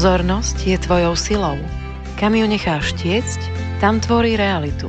[0.00, 1.60] Pozornosť je tvojou silou.
[2.16, 3.36] Kam ju necháš tiecť,
[3.84, 4.88] tam tvorí realitu.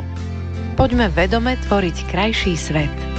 [0.80, 3.11] Poďme vedome tvoriť krajší svet.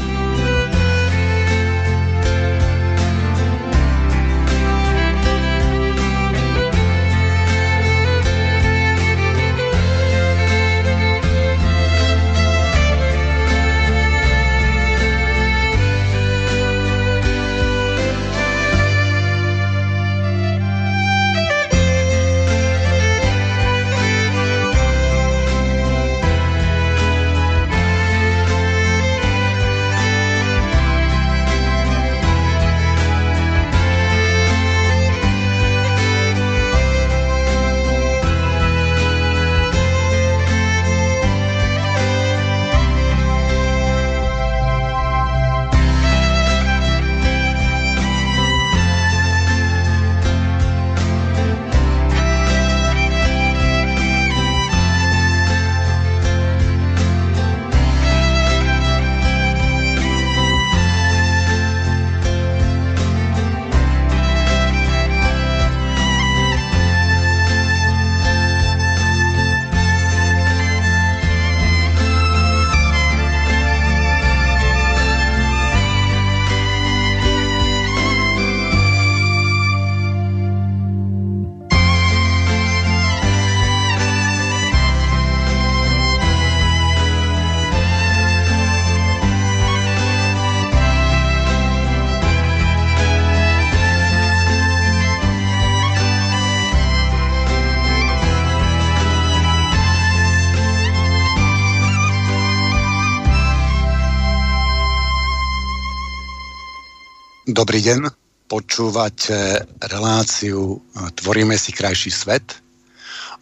[107.62, 108.10] Dobrý deň,
[108.50, 110.82] počúvate reláciu
[111.14, 112.58] Tvoríme si krajší svet.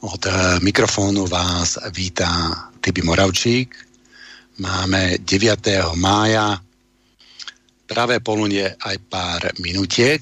[0.04, 2.28] Od eh, mikrofónu vás vítá
[2.84, 3.72] Tibi Moravčík.
[4.60, 5.96] Máme 9.
[5.96, 6.60] mája,
[7.88, 10.20] pravé poludne aj pár minutiek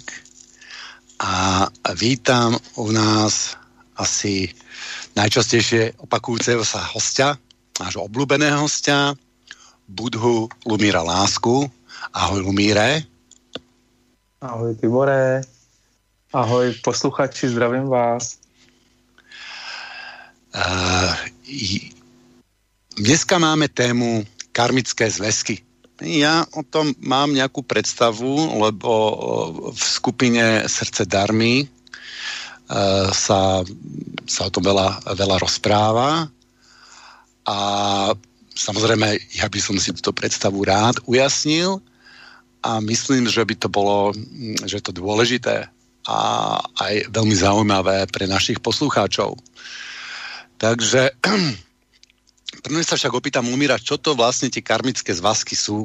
[1.19, 1.67] a
[1.99, 3.59] vítam u nás
[3.99, 4.47] asi
[5.19, 7.35] najčastejšie opakujúceho sa hostia,
[7.83, 9.19] nášho obľúbeného hostia,
[9.91, 11.67] Budhu Lumíra Lásku.
[12.15, 13.18] Ahoj Lumíre.
[14.39, 15.43] Ahoj Tibore.
[16.31, 18.39] Ahoj posluchači, zdravím vás.
[20.55, 21.11] Uh,
[22.95, 24.23] dneska máme tému
[24.55, 25.59] karmické zväzky.
[25.99, 28.93] Ja o tom mám nejakú predstavu, lebo
[29.75, 33.67] v skupine Srdce darmy uh, sa,
[34.23, 36.31] sa o tom veľa, veľa rozpráva
[37.43, 37.59] a
[38.55, 41.83] samozrejme ja by som si túto predstavu rád ujasnil,
[42.63, 44.11] a myslím, že by to bolo,
[44.67, 45.71] že to dôležité
[46.09, 46.19] a
[46.81, 49.37] aj veľmi zaujímavé pre našich poslucháčov.
[50.57, 51.13] Takže
[52.65, 55.85] prvne sa však opýtam Lumíra, čo to vlastne tie karmické zvazky sú,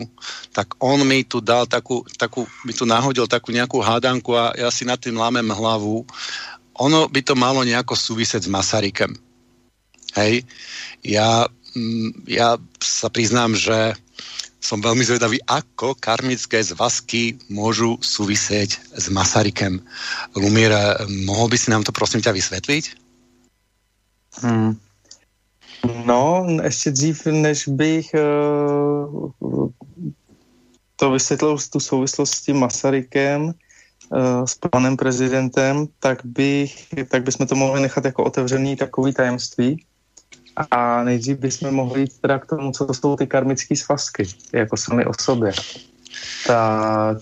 [0.55, 4.71] tak on mi tu dal takú, takú mi tu nahodil takú nejakú hádanku a ja
[4.71, 6.07] si nad tým lámem hlavu.
[6.81, 9.13] Ono by to malo nejako súvisieť s Masarykem.
[10.15, 10.45] Hej,
[11.03, 11.45] ja,
[11.75, 13.97] mm, ja sa priznám, že
[14.63, 19.83] som veľmi zvedavý, ako karmické zvazky môžu súvisieť s Masarykem.
[20.39, 20.71] Lumier,
[21.27, 22.83] mohol by si nám to prosím ťa vysvetliť?
[24.39, 24.79] Hmm.
[26.05, 29.69] No, ještě dřív, než bych uh,
[30.95, 37.47] to vysvětlil tu souvislost s tím Masarykem, uh, s panem prezidentem, tak, bych, tak bychom
[37.47, 39.85] to mohli nechat jako otevřený takový tajemství.
[40.71, 44.23] A nejdřív bychom mohli jít teda k tomu, co to jsou ty karmické svazky,
[44.53, 45.53] jako sami o sobě.
[46.47, 47.17] Tak...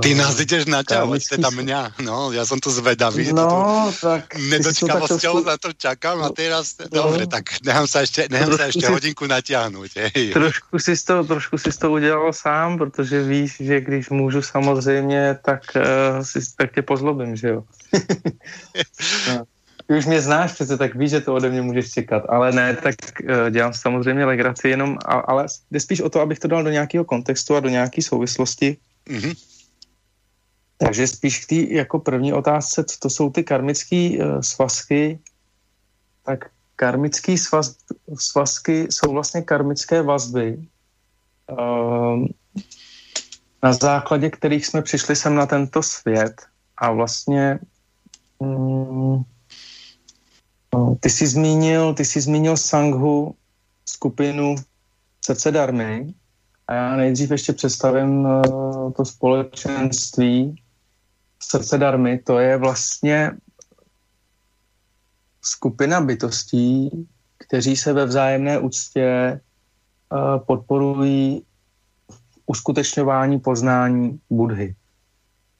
[0.00, 3.34] Ty nás ideš naťahovať, teda mňa, no, ja som tu zvedavý.
[3.34, 4.38] No, tak...
[4.38, 6.88] Nedočkavosťou na to čakám a teraz, no.
[6.88, 9.90] dobre, tak nechám sa ešte, nechám sa ešte si, hodinku natáhnuť.
[10.32, 15.62] Trošku si, to, trošku si to udělal sám, protože víš, že když můžu samozřejmě, tak,
[15.76, 17.60] uh, si, tak tě pozlobím, že jo.
[19.28, 19.49] no
[19.90, 22.22] ty už mě znáš přece, tak víš, že to ode mě můžeš čekat.
[22.28, 26.38] Ale ne, tak uh, dělám samozřejmě legraci jenom, a, ale jde spíš o to, abych
[26.38, 28.76] to dal do nějakého kontextu a do nějaké souvislosti.
[29.06, 29.34] Mm-hmm.
[30.78, 35.18] Takže spíš k té jako první otázce, co to jsou ty karmické uh, svazky,
[36.22, 37.74] tak karmické svaz,
[38.14, 40.62] svazky jsou vlastně karmické vazby,
[41.50, 42.26] uh,
[43.62, 46.46] na základě kterých jsme přišli sem na tento svět
[46.78, 47.58] a vlastně
[48.40, 49.24] No,
[51.00, 53.34] ty jsi zmínil, ty jsi zmínil Sanghu,
[53.86, 54.54] skupinu
[55.24, 56.14] Srdce darmy
[56.68, 60.62] a já nejdřív ještě představím uh, to společenství
[61.42, 62.18] Srdce darmy.
[62.18, 63.32] To je vlastně
[65.42, 66.90] skupina bytostí,
[67.38, 69.40] kteří se ve vzájemné úctě
[70.12, 71.42] uh, podporují
[72.46, 74.74] uskutečňování poznání Budhy.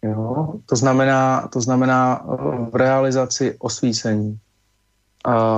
[0.02, 0.54] Jo?
[0.66, 2.26] To znamená, to znamená
[2.70, 4.40] v realizaci osvícení.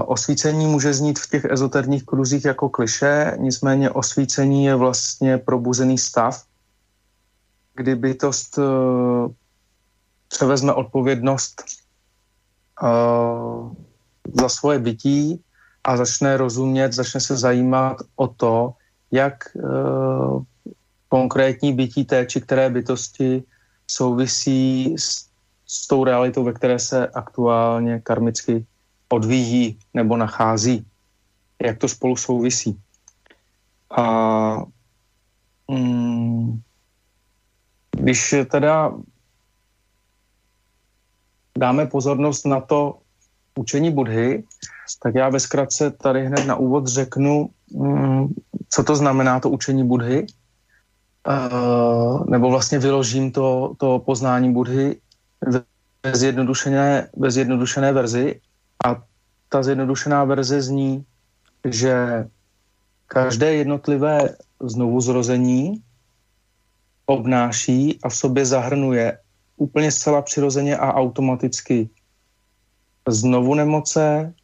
[0.06, 6.44] Osvícení může znít v těch ezoterních kruzích jako kliše, nicméně osvícení je vlastně probuzený stav,
[7.74, 8.64] kdy bytost uh,
[10.28, 11.62] převezme odpovědnost
[12.82, 13.72] uh,
[14.34, 15.44] za svoje bytí
[15.84, 18.74] a začne rozumět, začne se zajímat o to,
[19.10, 20.42] jak uh,
[21.08, 23.42] konkrétní bytí té či které bytosti
[23.86, 25.26] souvisí s,
[25.66, 28.66] s tou realitou, ve které se aktuálně karmicky
[29.12, 30.86] odvíjí nebo nachází,
[31.62, 32.80] jak to spolu souvisí.
[33.92, 34.04] A
[35.68, 36.60] mm,
[37.92, 38.92] když teda
[41.58, 42.98] dáme pozornost na to
[43.54, 44.44] učení Budhy,
[45.02, 48.32] tak já ve zkratce tady hned na úvod řeknu, mm,
[48.68, 50.26] co to znamená to učení Budhy,
[52.26, 54.96] nebo vlastně vyložím to, to poznání Budhy
[56.02, 58.40] ve zjednodušené, ve zjednodušené verzi
[58.84, 59.02] a
[59.48, 61.04] ta zjednodušená verze zní,
[61.68, 62.26] že
[63.06, 65.82] každé jednotlivé znovuzrození
[67.06, 69.18] obnáší a v sobě zahrnuje
[69.56, 71.90] úplně zcela přirozeně a automaticky
[73.08, 74.34] znovu nemoce,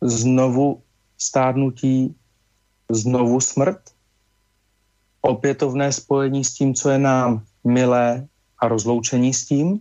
[0.00, 0.82] znovu
[1.18, 2.14] stárnutí,
[2.90, 3.80] znovu smrt,
[5.20, 8.26] opětovné spojení s tím, co je nám milé
[8.58, 9.80] a rozloučení s tím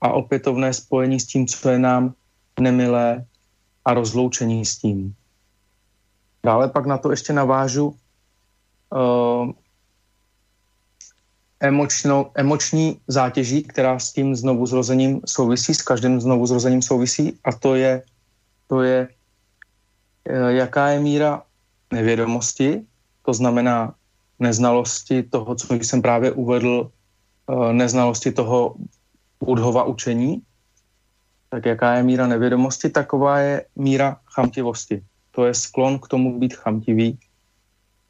[0.00, 2.14] a opětovné spojení s tím, co je nám
[2.60, 3.24] nemilé
[3.84, 5.14] a rozloučení s tím.
[6.44, 7.96] Dále pak na to ještě navážu
[8.90, 9.50] uh,
[11.60, 17.52] emočno, emoční zátěží, která s tím znovu zrozením souvisí, s každým znovu zrozením souvisí a
[17.52, 18.02] to je,
[18.66, 19.08] to je
[20.30, 21.42] uh, jaká je míra
[21.92, 22.84] nevědomosti,
[23.22, 23.94] to znamená
[24.38, 26.90] neznalosti toho, co jsem právě uvedl,
[27.46, 28.74] uh, neznalosti toho
[29.44, 30.42] Budhova učení,
[31.50, 35.02] tak jaká je míra nevědomosti, taková je míra chamtivosti.
[35.30, 37.18] To je sklon k tomu být chamtivý.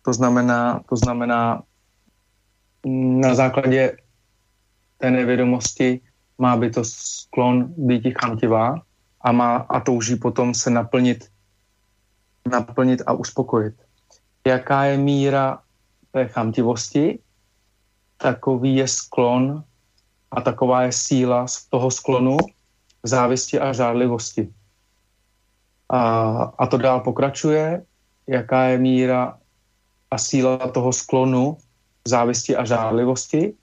[0.03, 1.63] To znamená, to znamená
[3.21, 3.97] na základě
[4.99, 6.01] té nevědomosti
[6.39, 8.83] má by to sklon být chamtivá
[9.21, 11.29] a, má, a touží potom se naplnit,
[12.51, 13.75] naplnit a uspokojit.
[14.47, 15.59] Jaká je míra
[16.13, 17.19] té chamtivosti,
[18.17, 19.65] takový je sklon
[20.31, 22.37] a taková je síla z toho sklonu
[23.03, 24.49] závisti a žádlivosti.
[25.89, 26.01] A,
[26.59, 27.83] a to dál pokračuje,
[28.27, 29.39] jaká je míra
[30.11, 31.57] a síla toho sklonu
[32.05, 33.55] závisti a žádlivosti,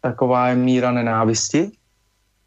[0.00, 1.70] taková je míra nenávisti,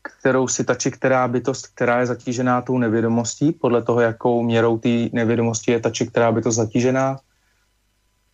[0.01, 4.77] kterou si ta či která bytost, která je zatížená tou nevědomostí, podle toho, jakou měrou
[4.77, 7.19] té nevědomosti je ta či která bytost zatížená,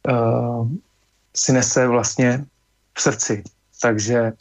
[0.09, 0.69] uh,
[1.35, 2.45] si nese vlastně
[2.93, 3.43] v srdci.
[3.81, 4.33] Takže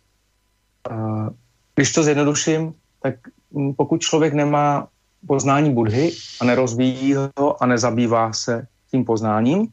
[0.90, 1.28] uh,
[1.75, 3.14] když to zjednoduším, tak
[3.76, 4.88] pokud člověk nemá
[5.26, 9.68] poznání Budhy a nerozvíjí ho a nezabývá se tím poznáním,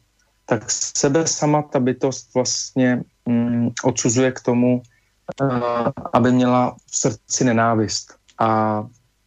[0.46, 4.82] tak sebe sama ta bytost vlastně mm, odsuzuje k tomu,
[5.40, 5.50] uh,
[6.12, 8.14] aby měla v srdci nenávist.
[8.40, 8.82] A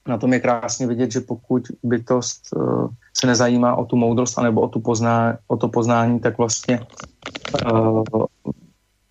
[0.08, 4.62] na tom je krásně vidět, že pokud bytost uh, se nezajímá o tu moudrost anebo
[4.62, 6.80] o, tu pozná, o to poznání, tak vlastně
[7.72, 8.04] uh,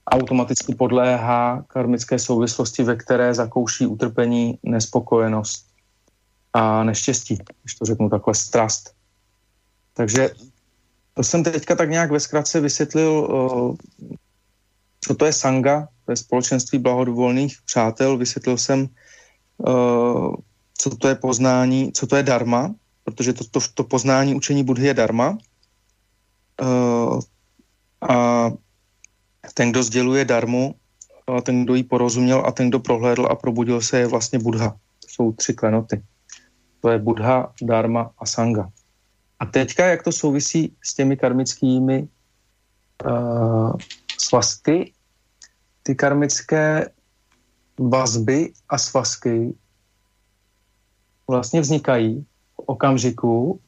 [0.06, 5.66] automaticky podléhá karmické souvislosti, ve které zakouší utrpení, nespokojenost
[6.52, 8.94] a neštěstí, když to řeknu takhle, strast.
[9.94, 10.30] Takže
[11.14, 13.28] to jsem teďka tak nějak ve zkratce vysvětlil,
[15.00, 18.16] co to je sanga, to je společenství blahovolných přátel.
[18.16, 18.88] Vysvětlil jsem,
[20.78, 24.86] co to je poznání, co to je dharma, protože to, to, to poznání učení Budhy
[24.86, 25.38] je dharma.
[28.08, 28.50] A
[29.56, 30.74] ten, kdo sděluje darmu,
[31.26, 34.70] a ten, kdo jí porozuměl a ten, kdo prohlédl a probudil se, je vlastně Budha.
[34.70, 36.02] To jsou tři klenoty.
[36.80, 38.70] To je Budha, Dharma a Sanga.
[39.40, 42.08] A teďka, jak to souvisí s těmi karmickými
[43.04, 43.72] uh,
[44.18, 44.92] svazky,
[45.82, 46.90] ty karmické
[47.80, 49.54] vazby a svazky
[51.28, 53.60] vlastně vznikají v okamžiku,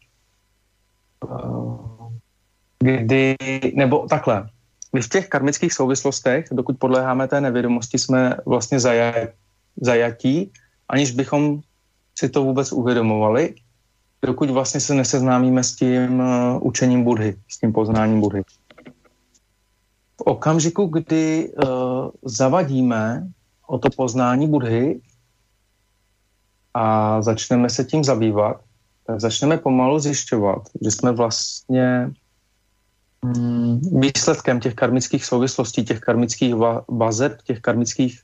[1.25, 2.13] uh,
[2.79, 3.37] kdy,
[3.75, 4.51] nebo takhle,
[4.93, 8.81] my v těch karmických souvislostech, dokud podléháme té nevědomosti, jsme vlastně
[9.81, 10.53] zajatí,
[10.89, 11.61] aniž bychom
[12.19, 13.55] si to vůbec uvědomovali,
[14.23, 16.27] dokud vlastně se neseznámíme s tím uh,
[16.67, 18.43] učením Budhy, s tím poznáním Budhy.
[20.17, 23.29] V okamžiku, kdy uh, zavadíme
[23.67, 25.01] o to poznání Budhy
[26.75, 28.61] a začneme se tím zabývat,
[29.07, 32.11] tak začneme pomalu zjišťovat, že jsme vlastně
[33.93, 36.55] výsledkem těch karmických souvislostí, těch karmických
[36.89, 38.21] vazeb, těch karmických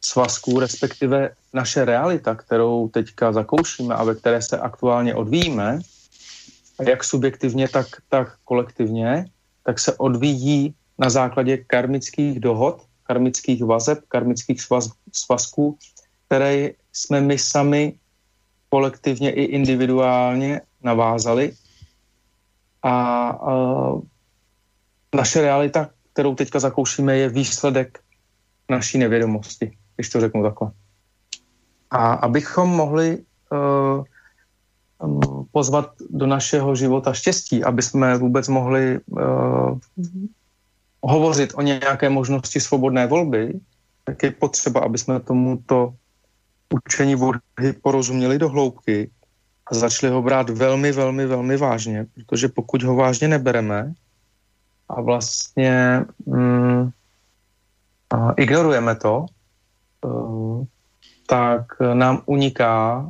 [0.00, 5.80] svazků, respektive naše realita, kterou teďka zakoušíme a ve které se aktuálně odvíjíme,
[6.86, 9.26] jak subjektivně, tak, tak kolektivně,
[9.64, 15.78] tak se odvíjí na základě karmických dohod, karmických vazeb, karmických svaz, svazků,
[16.26, 17.94] které jsme my sami
[18.68, 21.52] kolektivně i individuálně navázali.
[22.82, 22.92] A,
[23.28, 23.54] a
[25.14, 27.98] naše realita, kterou teďka zakoušíme, je výsledek
[28.70, 30.70] naší nevědomosti, když to řeknu takhle.
[31.90, 33.18] A abychom mohli
[33.52, 34.04] uh,
[35.52, 39.78] pozvat do našeho života štěstí, aby jsme vůbec mohli uh,
[41.02, 43.60] hovořit o nějaké možnosti svobodné volby,
[44.04, 45.94] tak je potřeba, aby jsme tomuto
[46.74, 49.10] učení Budhy porozuměli do hloubky
[49.66, 53.92] a začali ho brát velmi, velmi, velmi vážně, protože pokud ho vážně nebereme
[54.88, 56.90] a vlastně mm,
[58.10, 59.26] a ignorujeme to,
[60.04, 60.64] uh,
[61.26, 63.06] tak nám uniká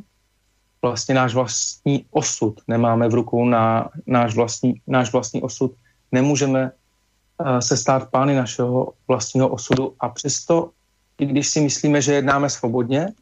[0.83, 2.61] vlastně náš vlastní osud.
[2.69, 5.75] Nemáme v rukou na náš vlastní, náš vlastní osud.
[6.12, 10.71] Nemůžeme uh, se stát pány našeho vlastního osudu a přesto,
[11.19, 13.12] i když si myslíme, že jednáme svobodně,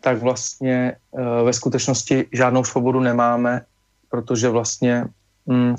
[0.00, 3.60] tak vlastně uh, ve skutečnosti žádnou svobodu nemáme,
[4.10, 5.04] protože vlastně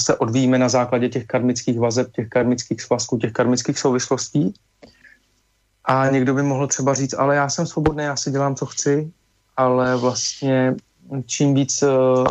[0.01, 4.53] se odvíjíme na základě těch karmických vazeb, těch karmických svazků, těch karmických souvislostí.
[5.85, 9.11] A někdo by mohl třeba říct, ale já jsem svobodný, já si dělám, co chci,
[9.57, 10.75] ale vlastně
[11.25, 12.25] čím víc uh,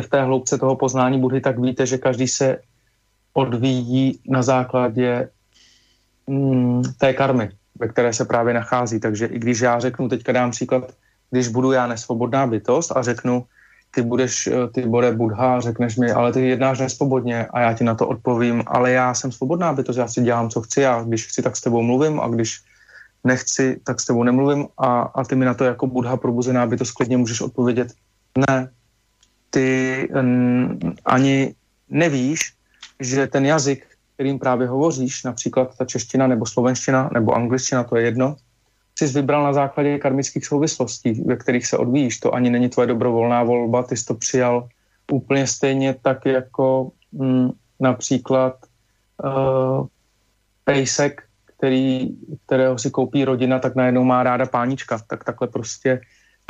[0.00, 2.58] v té hloubce toho poznání Budhy, tak víte, že každý se
[3.32, 5.28] odvíjí na základě
[6.26, 9.00] mm, té karmy ve které se právě nachází.
[9.00, 10.92] Takže i když já řeknu, teďka dám příklad,
[11.30, 13.44] když budu já nesvobodná bytost a řeknu,
[13.94, 17.84] ty budeš, eh, ty bude Budha, řekneš mi, ale ty jednáš nesvobodně a já ti
[17.84, 21.26] na to odpovím, ale já jsem svobodná bytost, já si dělám, co chci a když
[21.26, 22.60] chci, tak s tebou mluvím a když
[23.24, 26.92] nechci, tak s tebou nemluvím a, a ty mi na to jako Budha probuzená bytost
[26.92, 27.92] klidně můžeš odpovědět,
[28.48, 28.68] ne,
[29.50, 31.54] ty n, ani
[31.90, 32.52] nevíš,
[33.00, 38.04] že ten jazyk, kterým právě hovoříš, například ta čeština nebo slovenština nebo angličtina, to je
[38.04, 38.36] jedno,
[38.98, 42.18] jsi vybral na základě karmických souvislostí, ve kterých se odvíjíš.
[42.18, 44.68] To ani není tvoje dobrovolná volba, ty jsi to přijal
[45.12, 48.56] úplně stejně tak jako mm, například
[49.24, 49.86] uh,
[50.64, 51.22] pejsek,
[51.56, 52.08] který,
[52.46, 54.98] kterého si koupí rodina, tak najednou má ráda pánička.
[55.06, 56.00] Tak takhle prostě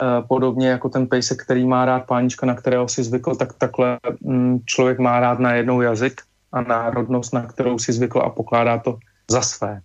[0.02, 3.98] uh, podobně jako ten pejsek, který má rád pánička, na kterého si zvykl, tak takhle
[4.20, 6.20] mm, člověk má rád najednou jazyk
[6.52, 8.98] a národnost, na kterou si zvykl a pokládá to
[9.30, 9.80] za své.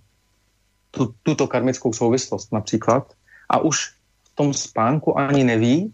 [0.91, 3.13] Tu, tuto karmickou souvislost například.
[3.49, 3.85] A už
[4.23, 5.93] v tom spánku ani neví,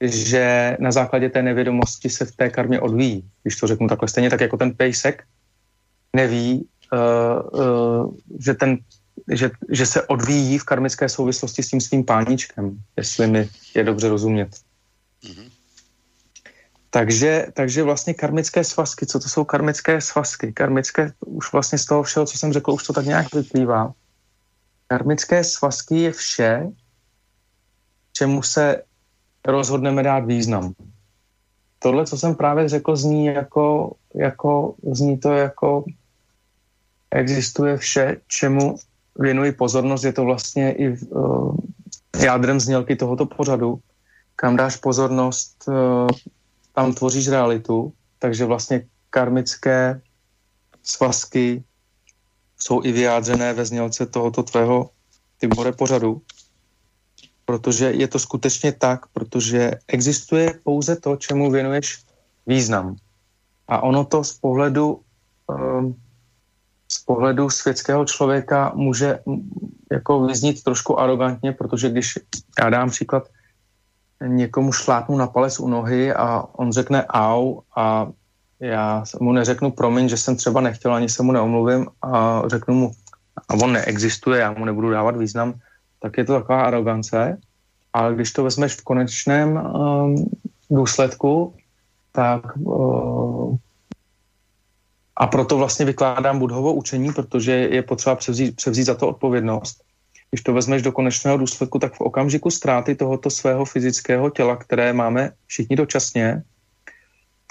[0.00, 3.24] že na základě té nevědomosti se v té karmě odvíjí.
[3.42, 5.24] Když to řeknu takhle stejně, tak jako ten pejsek
[6.12, 8.78] neví, uh, uh, že, ten,
[9.32, 14.08] že, že se odvíjí v karmické souvislosti s tím svým páničkem, jestli mi je dobře
[14.08, 14.50] rozumět.
[15.24, 15.50] Mm-hmm.
[16.90, 20.52] Takže, takže vlastně karmické svazky, co to jsou karmické svazky?
[20.52, 23.92] Karmické, už vlastně z toho všeho, co jsem řekl, už to tak nějak vyplývá.
[24.92, 26.68] Karmické svazky je vše,
[28.12, 28.82] čemu se
[29.40, 30.76] rozhodneme dát význam.
[31.78, 35.84] Tohle, co jsem právě řekl, zní jako, jako zní to jako
[37.10, 38.76] existuje vše, čemu
[39.18, 40.04] věnuji pozornost.
[40.04, 41.56] Je to vlastně i uh,
[42.20, 43.80] jádrem znělky tohoto pořadu,
[44.36, 46.08] kam dáš pozornost, uh,
[46.72, 50.00] tam tvoříš realitu, takže vlastně karmické
[50.82, 51.64] svazky
[52.62, 54.90] jsou i vyjádřené ve znělce tohoto tvého
[55.38, 56.22] Tibore pořadu,
[57.44, 62.06] protože je to skutečně tak, protože existuje pouze to, čemu věnuješ
[62.46, 62.96] význam.
[63.68, 65.00] A ono to z pohledu,
[65.50, 65.98] um,
[66.88, 69.18] z pohledu světského člověka může
[69.92, 72.18] jako vyznít trošku arrogantně, protože když
[72.62, 73.26] já dám příklad,
[74.22, 78.06] někomu šlápnu na palec u nohy a on řekne au a
[78.62, 82.92] já mu neřeknu promiň, že jsem třeba nechtěl, ani se mu neomluvím a řeknu mu,
[83.48, 85.54] a on neexistuje, já mu nebudu dávat význam,
[86.00, 87.38] tak je to taková arogance.
[87.92, 90.30] Ale když to vezmeš v konečném um,
[90.70, 91.54] důsledku,
[92.12, 93.56] tak uh,
[95.16, 99.82] a proto vlastně vykládám budhovo učení, protože je potřeba převzít, převzít za to odpovědnost
[100.32, 104.92] když to vezmeš do konečného důsledku, tak v okamžiku ztráty tohoto svého fyzického těla, které
[104.92, 106.42] máme všichni dočasně,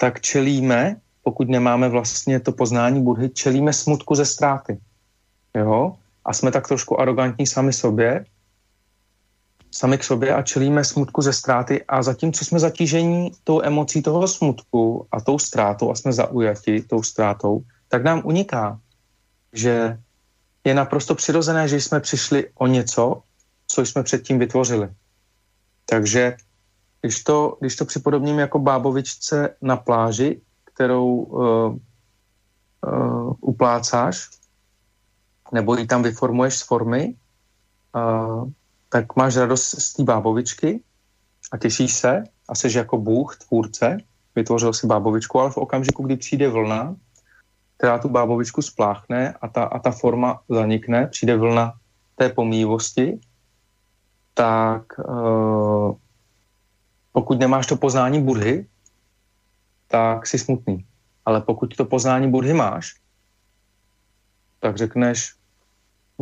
[0.02, 4.78] tak čelíme, pokud nemáme vlastně to poznání Budhy, čelíme smutku ze ztráty.
[5.54, 5.94] Jo?
[6.24, 8.26] A jsme tak trošku arrogantní sami sobě
[9.70, 14.28] sami k sobě a čelíme smutku ze ztráty a zatímco jsme zatížení tou emocí toho
[14.28, 18.80] smutku a tou ztrátou a jsme zaujati tou ztrátou, tak nám uniká,
[19.52, 19.98] že
[20.64, 23.22] je naprosto přirozené, že jsme přišli o něco,
[23.66, 24.88] co jsme předtím vytvořili.
[25.86, 26.36] Takže
[27.02, 31.76] když to, když to připodobním jako bábovičce na pláži, kterou uh,
[32.86, 34.30] uh, uplácáš,
[35.52, 37.14] nebo ji tam vyformuješ z formy,
[37.94, 38.50] uh,
[38.88, 40.80] tak máš radost z té bábovičky
[41.52, 43.96] a těšíš se a jsi jako bůh, tvůrce,
[44.34, 46.96] vytvořil si bábovičku, ale v okamžiku, kdy přijde vlna,
[47.76, 51.72] která tu bábovičku spláchne a ta, a ta forma zanikne, přijde vlna
[52.16, 53.20] té pomývosti,
[54.34, 55.94] tak uh,
[57.12, 58.66] pokud nemáš to poznání Budhy,
[59.88, 60.86] tak jsi smutný.
[61.24, 62.94] Ale pokud to poznání Budhy máš,
[64.60, 65.34] tak řekneš,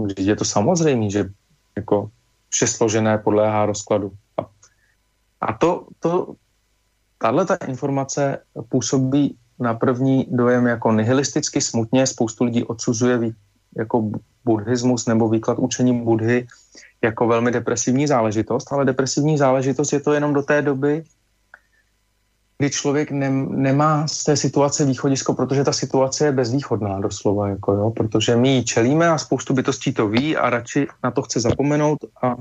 [0.08, 1.30] že je to samozřejmé, že
[1.76, 2.10] jako
[2.48, 4.12] vše složené podléhá rozkladu.
[4.36, 4.48] A,
[5.40, 6.34] a to, to,
[7.18, 12.06] tahle ta informace působí na první dojem jako nihilisticky smutně.
[12.06, 13.32] Spoustu lidí odsuzuje
[13.76, 14.10] jako
[14.44, 16.46] buddhismus nebo výklad učení Budhy
[17.02, 21.04] jako velmi depresivní záležitost, ale depresivní záležitost je to jenom do té doby,
[22.58, 27.72] kdy člověk ne, nemá z té situace východisko, protože ta situace je bezvýchodná doslova, jako
[27.72, 31.40] jo, protože my ji čelíme a spoustu bytostí to ví a radši na to chce
[31.40, 32.36] zapomenout a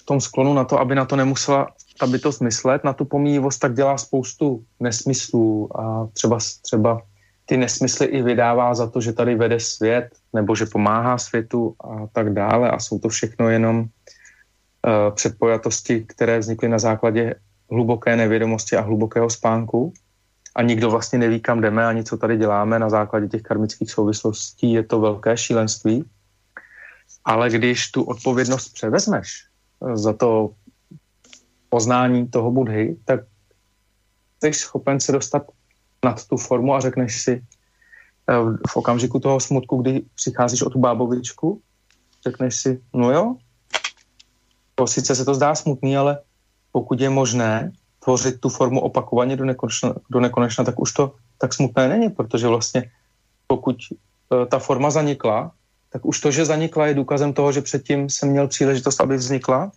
[0.00, 3.58] v tom sklonu na to, aby na to nemusela ta bytost myslet, na tu pomíjivost,
[3.58, 7.02] tak dělá spoustu nesmyslů a třeba, třeba
[7.46, 12.06] ty nesmysly i vydává za to, že tady vede svět, nebo že pomáhá světu a
[12.12, 12.70] tak dále.
[12.70, 13.86] A jsou to všechno jenom uh,
[15.14, 17.34] předpojatosti, které vznikly na základě
[17.70, 19.92] hluboké nevědomosti a hlubokého spánku.
[20.56, 24.72] A nikdo vlastně neví, kam jdeme, ani co tady děláme na základě těch karmických souvislostí.
[24.72, 26.04] Je to velké šílenství.
[27.24, 29.28] Ale když tu odpovědnost převezmeš
[29.82, 30.50] eh, za to
[31.68, 33.20] poznání toho budhy, tak
[34.40, 35.42] jsi schopen se dostat
[36.04, 37.32] nad tu formu a řekneš si
[38.30, 38.34] eh,
[38.68, 41.60] v okamžiku toho smutku, kdy přicházíš o tu bábovičku,
[42.24, 43.36] řekneš si, no jo,
[44.74, 46.18] to sice se to zdá smutný, ale
[46.72, 47.72] pokud je možné
[48.04, 52.48] tvořit tu formu opakovaně do nekonečna, do nekonečna tak už to tak smutné není, protože
[52.48, 52.90] vlastně
[53.46, 53.76] pokud
[54.30, 55.52] uh, ta forma zanikla,
[55.92, 59.70] tak už to, že zanikla, je důkazem toho, že předtím jsem měl příležitost, aby vznikla.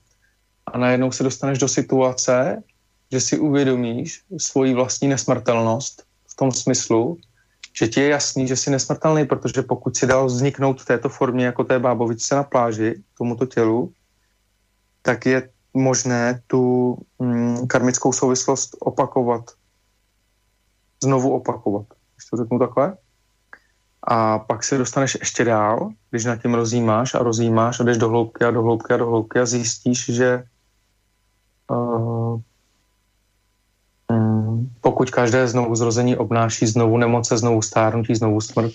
[0.68, 2.64] A najednou se dostaneš do situace,
[3.12, 6.07] že si uvědomíš svoji vlastní nesmrtelnost
[6.38, 7.18] tom smyslu,
[7.74, 11.46] že ti je jasný, že jsi nesmrtelný, protože pokud si dal vzniknout v této formě
[11.46, 13.92] jako té bábovičce na pláži, tomuto tělu,
[15.02, 19.44] tak je možné tu mm, karmickou souvislost opakovat.
[21.04, 21.86] Znovu opakovat.
[22.16, 22.98] Když to řeknu takhle.
[24.04, 28.10] A pak se dostaneš ještě dál, když nad tím rozjímáš a rozjímáš a jdeš do
[28.10, 30.44] hloubky a do hloubky a do hloubky a zjistíš, že
[31.72, 32.42] uh,
[34.82, 38.74] pokud každé znovu zrození obnáší znovu nemoce, znovu stárnutí, znovu smrt,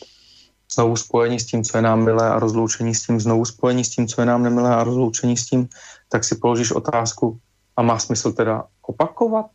[0.74, 3.90] znovu spojení s tím, co je nám milé a rozloučení s tím, znovu spojení s
[3.90, 5.68] tím, co je nám nemilé a rozloučení s tím,
[6.08, 7.38] tak si položíš otázku,
[7.76, 9.46] a má smysl teda opakovat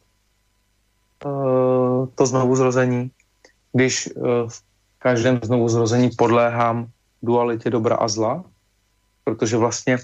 [1.25, 3.11] uh, to znovu zrození,
[3.73, 4.61] když uh, v
[4.99, 6.87] každém znovu zrození podléhám
[7.21, 8.43] dualitě dobra a zla,
[9.23, 9.97] protože vlastně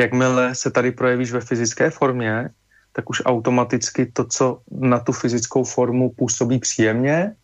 [0.00, 2.50] jakmile se tady projevíš ve fyzické formě,
[2.96, 7.36] tak už automaticky to, co na tu fyzickou formu působí příjemně,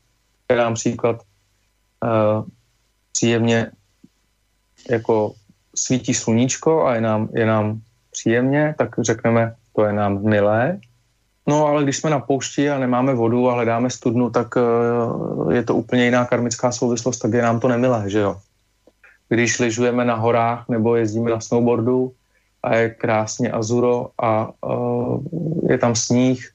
[0.47, 1.21] teda například
[2.01, 2.49] uh,
[3.13, 3.71] příjemně
[4.91, 5.33] jako
[5.77, 10.81] svítí sluníčko a je nám, je nám příjemně, tak řekneme, to je nám milé.
[11.47, 15.63] No ale když jsme na poušti a nemáme vodu a hledáme studnu, tak uh, je
[15.63, 18.41] to úplně jiná karmická souvislost, tak je nám to nemilé, že jo.
[19.29, 22.13] Když lyžujeme na horách nebo jezdíme na snowboardu,
[22.63, 25.23] a je krásně azuro a uh,
[25.69, 26.51] je tam sníh,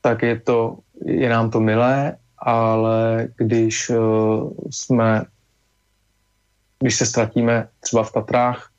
[0.00, 5.24] tak je to, je nám to milé, ale když uh, jsme,
[6.78, 8.70] když se ztratíme třeba v Tatrách,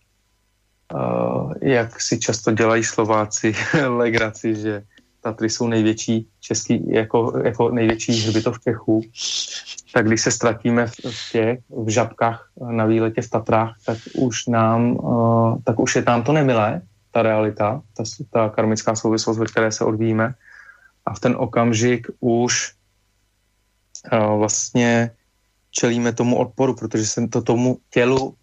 [0.94, 3.56] uh, jak si často dělají Slováci
[3.88, 4.84] legraci, že
[5.24, 9.02] Tatry jsou největší český, jako, jako největší hřbitov Čechů,
[9.94, 14.46] tak když se ztratíme v, v těch, v žabkách na výletě v Tatrách, tak už
[14.48, 16.82] nám, uh, tak už je tam to nemilé,
[17.12, 20.34] ta realita, ta, ta karmická souvislost, ve které se odvíjíme.
[21.06, 22.74] A v ten okamžik už
[24.12, 25.12] uh, vlastně
[25.72, 28.36] čelíme tomu odporu, protože se to tomu tělu,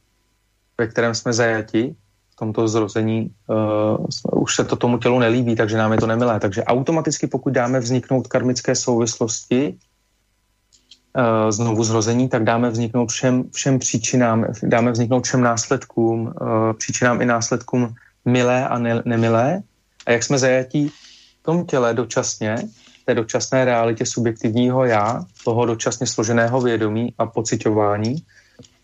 [0.78, 1.94] ve kterém jsme zajati,
[2.40, 6.40] tomto zrození uh, už se to tomu tělu nelíbí, takže nám je to nemilé.
[6.40, 13.79] Takže automaticky, pokud dáme vzniknout karmické souvislosti uh, znovu zrození, tak dáme vzniknout všem, všem
[13.79, 19.62] příčinám, dáme vzniknout všem následkům, uh, příčinám i následkům milé a ne, nemilé
[20.07, 22.57] a jak jsme zajatí v tom těle dočasně,
[23.05, 28.16] té dočasné realitě subjektivního já, toho dočasně složeného vědomí a pocitování,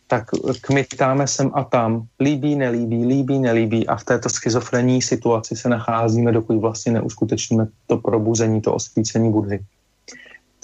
[0.06, 3.86] tak kmitáme sem a tam, líbí, nelíbí, líbí, nelíbí.
[3.86, 9.60] A v této schizofrenní situaci se nacházíme, dokud vlastně neuskutečníme to probuzení, to osvícení Budhy.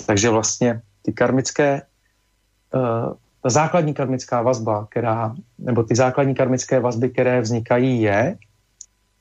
[0.06, 1.82] Takže vlastně ty karmické,
[2.74, 3.12] uh,
[3.50, 8.36] základní karmická vazba, která, nebo ty základní karmické vazby, které vznikají, je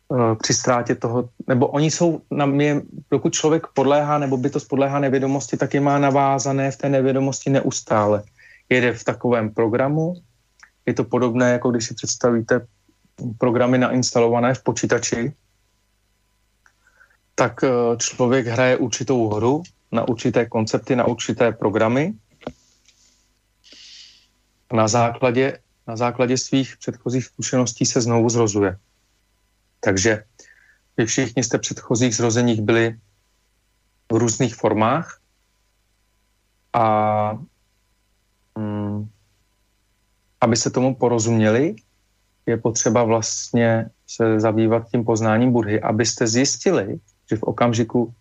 [0.07, 2.81] uh, při ztrátě toho, nebo oni jsou, na mě,
[3.11, 8.23] dokud člověk podléhá, nebo bytost podléhá nevědomosti, tak je má navázané v té nevědomosti neustále
[8.71, 10.13] jede v takovém programu.
[10.85, 12.67] Je to podobné, jako když si představíte
[13.37, 15.33] programy nainstalované v počítači,
[17.35, 22.13] tak eh, člověk hraje určitou hru na určité koncepty, na určité programy.
[24.73, 28.77] Na základě, na základě svých předchozích zkušeností se znovu zrozuje.
[29.79, 30.23] Takže
[30.97, 32.99] vy všichni jste předchozích zrozeních byli
[34.11, 35.19] v různých formách
[36.73, 36.83] a
[38.61, 39.09] Hmm.
[40.41, 41.75] aby se tomu porozuměli,
[42.45, 48.13] je potřeba vlastně se zabývat tím poznáním Budhy, abyste zjistili, že v okamžiku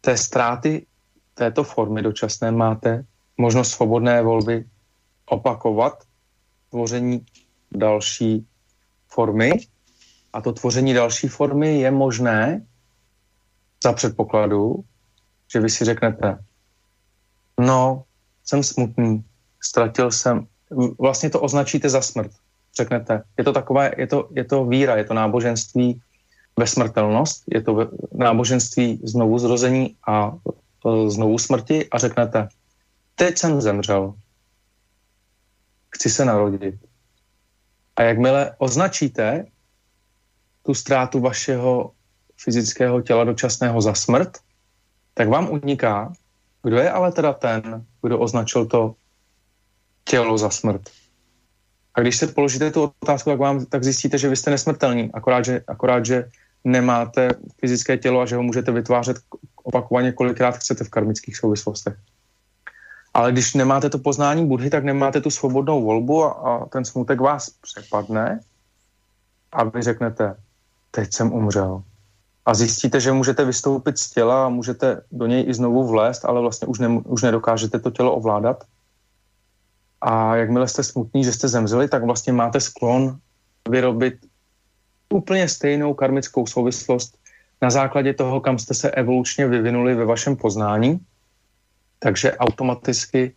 [0.00, 0.86] té ztráty
[1.34, 3.04] této formy dočasné máte
[3.38, 4.64] možnost svobodné volby
[5.26, 6.02] opakovat
[6.70, 7.26] tvoření
[7.72, 8.46] další
[9.08, 9.52] formy
[10.32, 12.66] a to tvoření další formy je možné
[13.84, 14.84] za předpokladu,
[15.52, 16.38] že vy si řeknete,
[17.60, 18.04] no,
[18.44, 19.24] jsem smutný,
[19.60, 20.46] ztratil jsem,
[20.98, 22.30] vlastně to označíte za smrt.
[22.76, 26.02] Řeknete, je to takové, je to, je to víra, je to náboženství
[26.56, 32.48] ve smrtelnost, je to náboženství znovu zrození a e, znovu smrti a řeknete,
[33.14, 34.14] teď jsem zemřel,
[35.90, 36.74] chci se narodit.
[37.96, 39.46] A jakmile označíte
[40.62, 41.92] tu ztrátu vašeho
[42.36, 44.38] fyzického těla dočasného za smrt,
[45.14, 46.12] tak vám uniká,
[46.62, 48.94] kdo je ale teda ten, kdo označil to
[50.08, 50.82] tělo za smrt.
[51.94, 55.44] A když se položíte tu otázku, tak, vám, tak zjistíte, že vy jste nesmrtelní, akorát
[55.44, 56.28] že, akorát, že
[56.64, 57.28] nemáte
[57.60, 59.16] fyzické tělo a že ho můžete vytvářet
[59.64, 61.96] opakovaně, kolikrát chcete v karmických souvislostech.
[63.14, 67.20] Ale když nemáte to poznání Budhy, tak nemáte tu svobodnou volbu a, a ten smutek
[67.20, 68.40] vás přepadne
[69.52, 70.36] a vy řeknete,
[70.90, 71.82] teď jsem umřel.
[72.46, 76.40] A zjistíte, že můžete vystoupit z těla a můžete do něj i znovu vlézt, ale
[76.40, 78.64] vlastně už, ne, už nedokážete to tělo ovládat
[80.00, 83.18] a jakmile jste smutní, že jste zemřeli, tak vlastně máte sklon
[83.68, 84.14] vyrobit
[85.12, 87.18] úplně stejnou karmickou souvislost
[87.62, 91.00] na základě toho, kam jste se evolučně vyvinuli ve vašem poznání.
[91.98, 93.34] Takže automaticky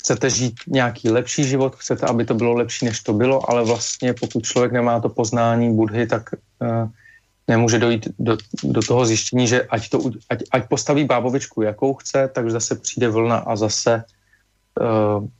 [0.00, 4.14] chcete žít nějaký lepší život, chcete, aby to bylo lepší, než to bylo, ale vlastně
[4.14, 6.30] pokud člověk nemá to poznání Budhy, tak
[6.60, 6.88] uh,
[7.48, 12.28] nemůže dojít do, do toho zjištění, že ať, to, ať, ať postaví bábovičku, jakou chce,
[12.34, 14.04] tak zase přijde vlna a zase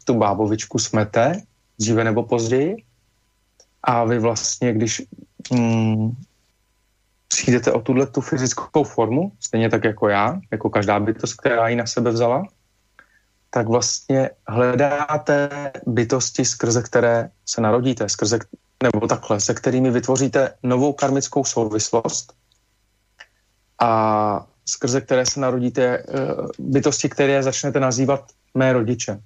[0.04, 1.42] tu bábovičku smete,
[1.78, 2.76] dříve nebo později.
[3.82, 5.02] A vy vlastně, když
[5.50, 6.16] um,
[7.28, 11.76] přijdete o tuhle tu fyzickou formu, stejně tak jako já, jako každá bytost, která ji
[11.76, 12.42] na sebe vzala,
[13.50, 18.38] tak vlastně hledáte bytosti, skrze které se narodíte, skrze,
[18.82, 22.32] nebo takhle, se kterými vytvoříte novou karmickou souvislost
[23.78, 26.04] a skrze které se narodíte eh,
[26.58, 28.24] bytosti, které začnete nazývat
[28.54, 29.20] mé rodiče.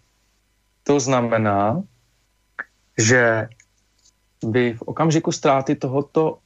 [0.82, 1.82] To znamená,
[2.98, 3.48] že
[4.50, 6.38] vy v okamžiku ztráty tohoto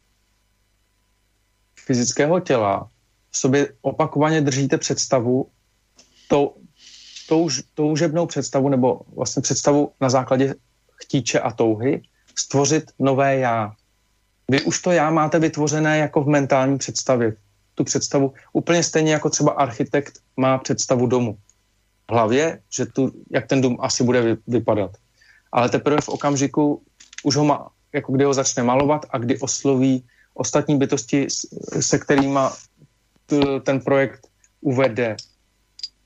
[1.76, 2.88] fyzického těla
[3.30, 5.50] v sobě opakovaně držíte představu,
[6.28, 6.54] tou,
[7.28, 10.54] touž, toužebnou představu, nebo vlastně představu na základě
[10.92, 12.02] chtíče a touhy,
[12.38, 13.72] stvořit nové já.
[14.48, 17.36] Vy už to já máte vytvořené jako v mentální představě.
[17.74, 18.32] Tu představu.
[18.52, 21.38] Úplně stejně jako třeba architekt má představu domu.
[22.10, 24.90] Hlavě, že tu, jak ten dům asi bude vy, vypadat.
[25.52, 26.82] Ale teprve v okamžiku
[27.22, 30.04] už ho má, jako kdy ho začne malovat a kdy osloví
[30.34, 31.26] ostatní bytosti,
[31.80, 32.40] se kterými
[33.62, 34.26] ten projekt
[34.60, 35.16] uvede,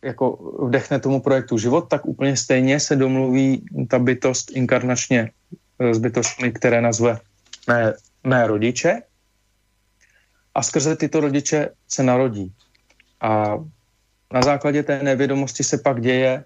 [0.02, 5.30] jako vdechne tomu projektu život, tak úplně stejně se domluví ta bytost inkarnačně
[5.92, 7.18] s bytostmi, které nazve
[7.68, 9.02] mé, mé rodiče
[10.56, 12.52] a skrze tyto rodiče se narodí.
[13.20, 13.60] A
[14.32, 16.44] na základě té nevědomosti se pak děje,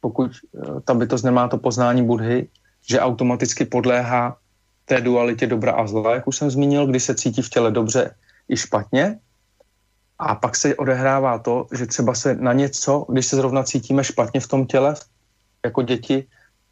[0.00, 2.48] pokud eh, ta bytost nemá to poznání Budhy,
[2.88, 4.36] že automaticky podléhá
[4.84, 8.14] té dualitě dobra a zla, jak už jsem zmínil, kdy se cítí v těle dobře
[8.48, 9.18] i špatně.
[10.18, 14.40] A pak se odehrává to, že třeba se na něco, když se zrovna cítíme špatně
[14.40, 14.94] v tom těle,
[15.64, 16.26] jako děti,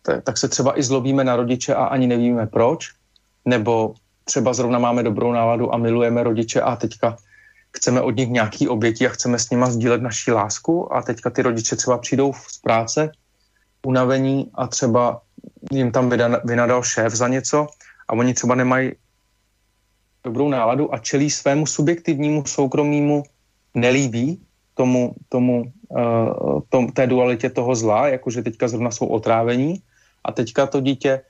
[0.04, 2.92] tak se třeba i zlobíme na rodiče a ani nevíme proč,
[3.44, 3.94] nebo
[4.24, 7.16] třeba zrovna máme dobrou náladu a milujeme rodiče a teďka
[7.76, 11.42] chceme od nich nějaký oběti a chceme s nima sdílet naši lásku a teďka ty
[11.42, 13.12] rodiče třeba přijdou z práce
[13.87, 15.20] unavení a třeba
[15.72, 16.10] jim tam
[16.44, 17.66] vynadal šéf za něco
[18.08, 18.92] a oni třeba nemají
[20.24, 23.22] dobrou náladu a čelí svému subjektivnímu soukromímu
[23.74, 24.40] nelíbí
[24.74, 29.82] tomu, tomu uh, tom, té dualitě toho zla, jakože teďka zrovna jsou otrávení
[30.24, 31.20] a teďka to dítě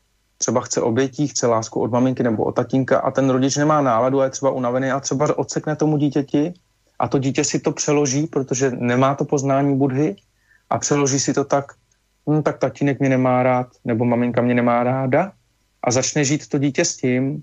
[0.44, 4.20] třeba chce obětí, chce lásku od maminky nebo od tatínka a ten rodič nemá náladu
[4.20, 6.52] a je třeba unavený a třeba odsekne tomu dítěti
[6.98, 10.16] a to dítě si to přeloží, protože nemá to poznání budhy
[10.70, 11.72] a přeloží si to tak,
[12.28, 15.32] hm, tak tatínek mě nemá rád nebo maminka mě nemá ráda
[15.80, 17.40] a začne žít to dítě s tím,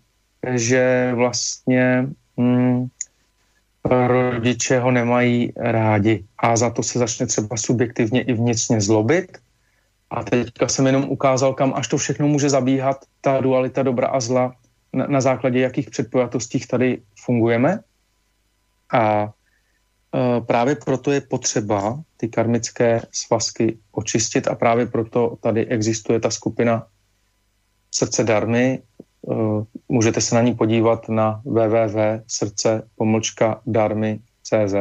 [0.53, 2.05] že vlastně
[2.37, 2.85] hm,
[3.81, 9.41] rodiče ho nemají rádi a za to se začne třeba subjektivně i vnitřně zlobit.
[10.11, 14.19] A teďka jsem jenom ukázal, kam až to všechno může zabíhat, ta dualita dobra a
[14.19, 14.55] zla,
[14.93, 17.79] na, na základě jakých předpojatostích tady fungujeme.
[18.93, 26.19] A e, právě proto je potřeba ty karmické svazky očistit a právě proto tady existuje
[26.19, 26.87] ta skupina
[27.91, 28.83] srdce darmy,
[29.29, 34.73] Eh, můžete se na ní podívat na www.srdce pomlčka darmy.cz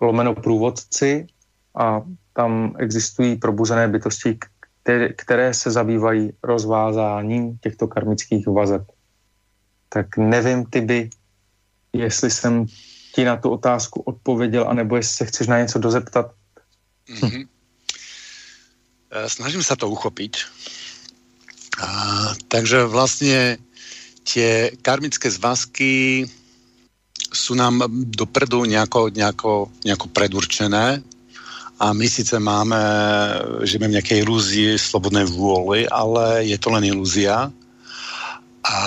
[0.00, 1.26] lomeno průvodci
[1.74, 2.02] a
[2.34, 4.38] tam existují probuzené bytosti,
[5.16, 8.82] které, se zabývají rozvázáním těchto karmických vazeb.
[9.88, 11.10] Tak nevím, ty by,
[11.92, 12.66] jestli jsem
[13.14, 16.26] ti na tu otázku odpověděl, anebo jestli se chceš na něco dozeptat.
[17.08, 17.46] Mm-hmm.
[19.26, 20.36] Snažím se to uchopit.
[21.80, 23.58] A, takže vlastně
[24.24, 26.24] tie karmické zvazky
[27.34, 31.02] sú nám dopredu nejako, nejako, nejako predurčené
[31.84, 32.80] a my sice máme,
[33.68, 37.52] žijeme v nejakej ilúzii slobodnej vôly, ale je to len ilúzia
[38.64, 38.78] a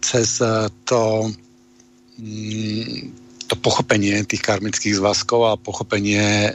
[0.00, 0.40] cez
[0.88, 1.28] to,
[2.16, 3.12] mm,
[3.44, 6.50] to pochopenie tých karmických zvazkov a pochopenie, e,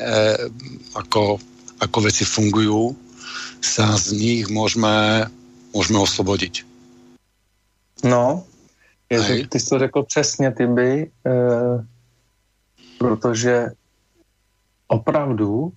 [0.98, 1.38] ako,
[1.86, 2.98] ako veci fungujú,
[3.62, 5.30] sa z nich můžeme,
[5.74, 6.66] můžeme oslobodit.
[8.04, 8.44] No,
[9.10, 11.34] je, ty jsi to řekl přesně, ty by, e,
[12.98, 13.70] protože
[14.88, 15.74] opravdu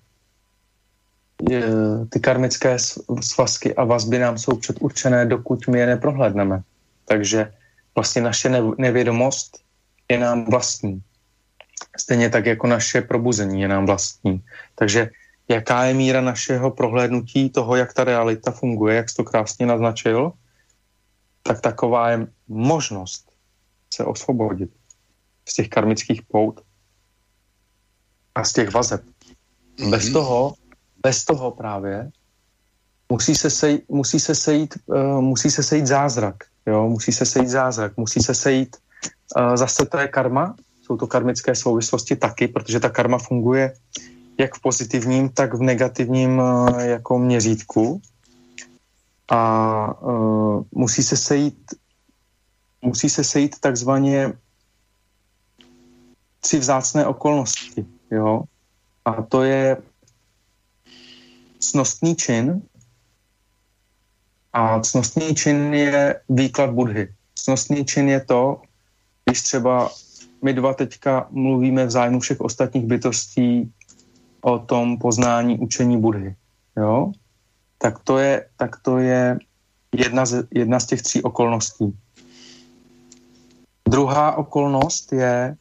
[1.49, 1.63] je,
[2.09, 2.77] ty karmické
[3.21, 6.61] svazky a vazby nám jsou předurčené, dokud my je neprohlédneme.
[7.05, 7.53] Takže
[7.95, 9.59] vlastně naše nevědomost
[10.09, 11.01] je nám vlastní.
[11.97, 14.43] Stejně tak jako naše probuzení je nám vlastní.
[14.75, 15.09] Takže
[15.47, 20.31] jaká je míra našeho prohlédnutí toho, jak ta realita funguje, jak jsi to krásně naznačil,
[21.43, 23.31] tak taková je možnost
[23.93, 24.71] se osvobodit
[25.45, 26.61] z těch karmických pout
[28.35, 29.03] a z těch vazeb.
[29.03, 29.89] Mm-hmm.
[29.89, 30.53] Bez toho,
[31.03, 32.11] bez toho právě
[33.09, 36.89] musí se sejít, musí se sejít, uh, musí se sejít zázrak, jo?
[36.89, 38.77] musí se sejít zázrak, musí se sejít,
[39.35, 43.73] uh, zase to je karma, jsou to karmické souvislosti taky, protože ta karma funguje
[44.37, 48.01] jak v pozitivním, tak v negativním eh, jako měřítku.
[49.31, 51.55] A uh, musí se sejít
[52.81, 54.33] musí se sejít takzvaně
[56.39, 57.85] tři vzácné okolnosti.
[58.11, 58.43] Jo?
[59.05, 59.77] A to je
[61.59, 62.61] cnostný čin.
[64.53, 67.13] A cnostný čin je výklad Budhy.
[67.35, 68.61] Cnostný čin je to,
[69.25, 69.89] když třeba
[70.43, 73.73] my dva teďka mluvíme v zájmu všech ostatních bytostí
[74.41, 76.35] o tom poznání učení Budhy.
[76.77, 77.11] Jo?
[77.77, 79.39] Tak to je, tak to je
[79.95, 81.97] jedna, z, jedna z těch tří okolností.
[83.89, 85.55] Druhá okolnost je,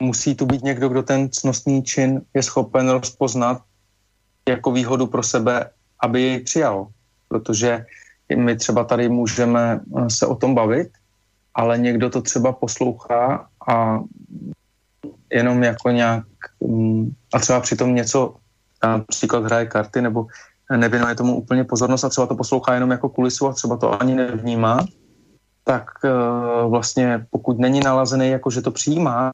[0.00, 3.62] musí tu být někdo, kdo ten cnostný čin je schopen rozpoznat
[4.48, 5.70] jako výhodu pro sebe,
[6.02, 6.86] aby jej přijal.
[7.28, 7.84] Protože
[8.36, 10.88] my třeba tady můžeme se o tom bavit,
[11.54, 14.00] ale někdo to třeba poslouchá a
[15.32, 16.24] jenom jako nějak
[16.60, 18.34] mm, a třeba přitom něco,
[18.82, 20.26] například hraje karty nebo
[20.76, 24.14] nevěnuje tomu úplně pozornost a třeba to poslouchá jenom jako kulisu a třeba to ani
[24.14, 24.86] nevnímá,
[25.70, 29.30] tak uh, vlastně pokud není nalazený, jako že to přijímá,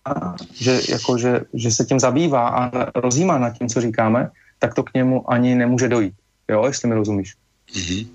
[0.53, 2.61] že, jako že, že se tím zabývá a
[3.01, 6.14] rozjímá nad tím, co říkáme, tak to k němu ani nemůže dojít.
[6.49, 7.35] Jo, jestli mi rozumíš.
[7.72, 8.07] Mm-hmm.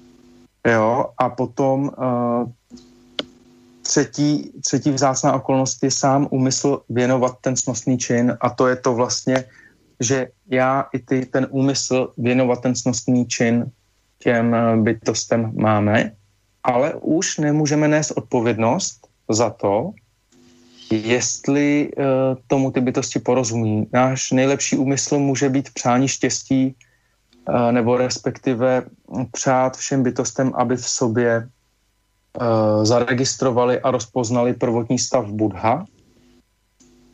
[0.69, 2.45] Jo, a potom uh,
[3.81, 8.93] třetí, třetí vzácná okolnost je sám úmysl věnovat ten snosný čin a to je to
[8.93, 9.49] vlastně,
[9.99, 13.65] že já i ty ten úmysl věnovat ten snosný čin
[14.21, 16.20] těm eh, bytostem máme,
[16.63, 19.91] ale už nemůžeme nést odpovědnost za to,
[20.91, 22.03] jestli uh,
[22.47, 23.87] tomu ty bytosti porozumí.
[23.93, 26.75] Náš nejlepší úmysl může být přání štěstí
[27.49, 28.83] uh, nebo respektive
[29.31, 31.49] přát všem bytostem, aby v sobě
[32.83, 35.85] zaregistrovali a rozpoznali prvotní stav Budha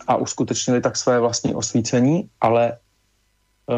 [0.07, 2.77] a uskutečnili tak své vlastní osvícení, ale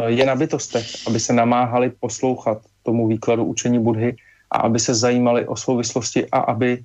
[0.07, 4.15] je na bytostech, aby se namáhali poslouchat tomu výkladu učení Budhy
[4.51, 6.83] a aby se zajímali o souvislosti a aby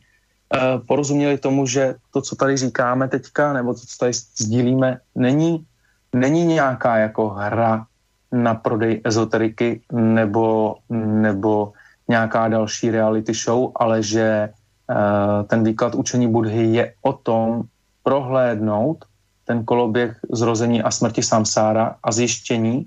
[0.87, 5.67] porozuměli tomu, že to, co tady říkáme teďka, nebo to, co tady sdílíme, není,
[6.13, 7.87] není nějaká jako hra
[8.33, 10.77] na prodej ezoteriky nebo,
[11.23, 11.73] nebo
[12.09, 14.49] nějaká další reality show, ale že
[14.91, 17.63] uh, ten výklad učení Budhy je o tom
[18.03, 19.05] prohlédnout
[19.45, 22.87] ten koloběh zrození a smrti samsára a zjištění,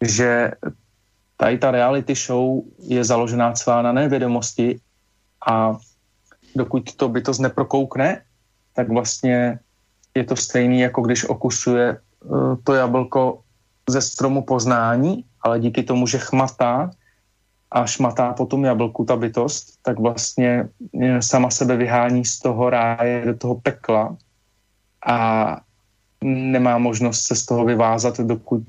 [0.00, 0.50] že
[1.36, 4.80] tady ta reality show je založená celá na nevědomosti
[5.48, 5.76] a
[6.56, 8.22] dokud to by to neprokoukne,
[8.72, 9.58] tak vlastně
[10.14, 13.40] je to stejný, jako když okusuje uh, to jablko
[13.88, 16.90] ze stromu poznání, ale díky tomu, že chmatá
[17.70, 20.68] a šmatá potom jablku ta bytost, tak vlastně
[21.02, 24.16] eh, sama sebe vyhání z toho ráje do toho pekla
[25.06, 25.16] a
[26.24, 28.62] nemá možnost se z toho vyvázat, dokud,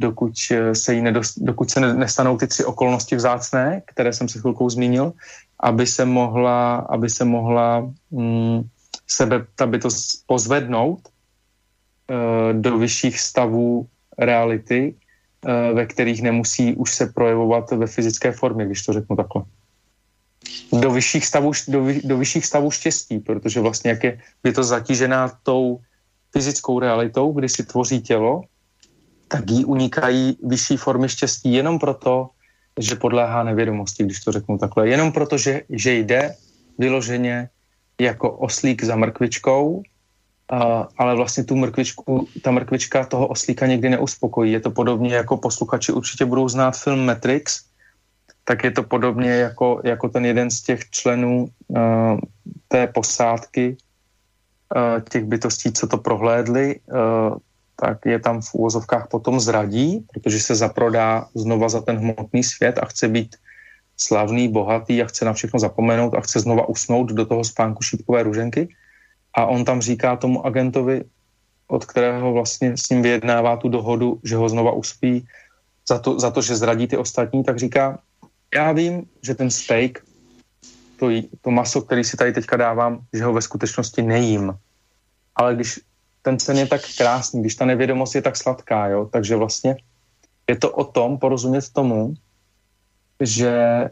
[0.00, 4.40] dokud, eh, se, jí nedost, dokud se nestanou ty tři okolnosti vzácné, které jsem se
[4.40, 5.12] chvilkou zmínil,
[5.60, 8.64] aby se mohla, aby se mohla mm,
[9.06, 13.86] sebe ta bytost pozvednout e, do vyšších stavů
[14.18, 19.42] reality, eh, ve kterých nemusí už se projevovat ve fyzické formě, když to řeknu takhle.
[20.72, 24.12] Do vyšších stavů, do, vy, do vyšších stavů štěstí, protože vlastně jak je,
[24.44, 25.80] je to zatížená tou
[26.32, 28.42] fyzickou realitou, kdy si tvoří tělo,
[29.30, 32.34] tak jí unikají vyšší formy štěstí jenom proto,
[32.74, 34.88] že podléhá nevědomosti, když to řeknu takhle.
[34.88, 36.34] Jenom proto, že, že jde
[36.78, 37.48] vyloženě
[38.00, 39.82] jako oslík za mrkvičkou
[40.50, 44.52] Uh, ale vlastně tu mrkvičku, ta mrkvička toho oslíka někdy neuspokojí.
[44.52, 47.70] Je to podobně jako posluchači určitě budou znát film Matrix,
[48.44, 52.18] tak je to podobně jako, jako ten jeden z těch členů uh,
[52.68, 53.76] té posádky,
[54.74, 57.38] uh, těch bytostí, co to prohlédli, uh,
[57.80, 62.78] tak je tam v úvozovkách potom zradí, protože se zaprodá znova za ten hmotný svět
[62.78, 63.36] a chce být
[63.96, 68.22] slavný, bohatý a chce na všechno zapomenout a chce znova usnout do toho spánku šípkové
[68.22, 68.68] ruženky
[69.34, 71.04] a on tam říká tomu agentovi,
[71.68, 75.24] od kterého vlastně s ním vyjednává tu dohodu, že ho znova uspí
[75.88, 77.98] za to, za to že zradí ty ostatní, tak říká,
[78.54, 80.04] já vím, že ten steak,
[80.98, 81.08] to,
[81.40, 84.52] to maso, který si tady teďka dávám, že ho ve skutečnosti nejím.
[85.36, 85.80] Ale když
[86.22, 89.76] ten sen je tak krásný, když ta nevědomost je tak sladká, jo, takže vlastně
[90.48, 92.14] je to o tom porozumět tomu,
[93.20, 93.90] že,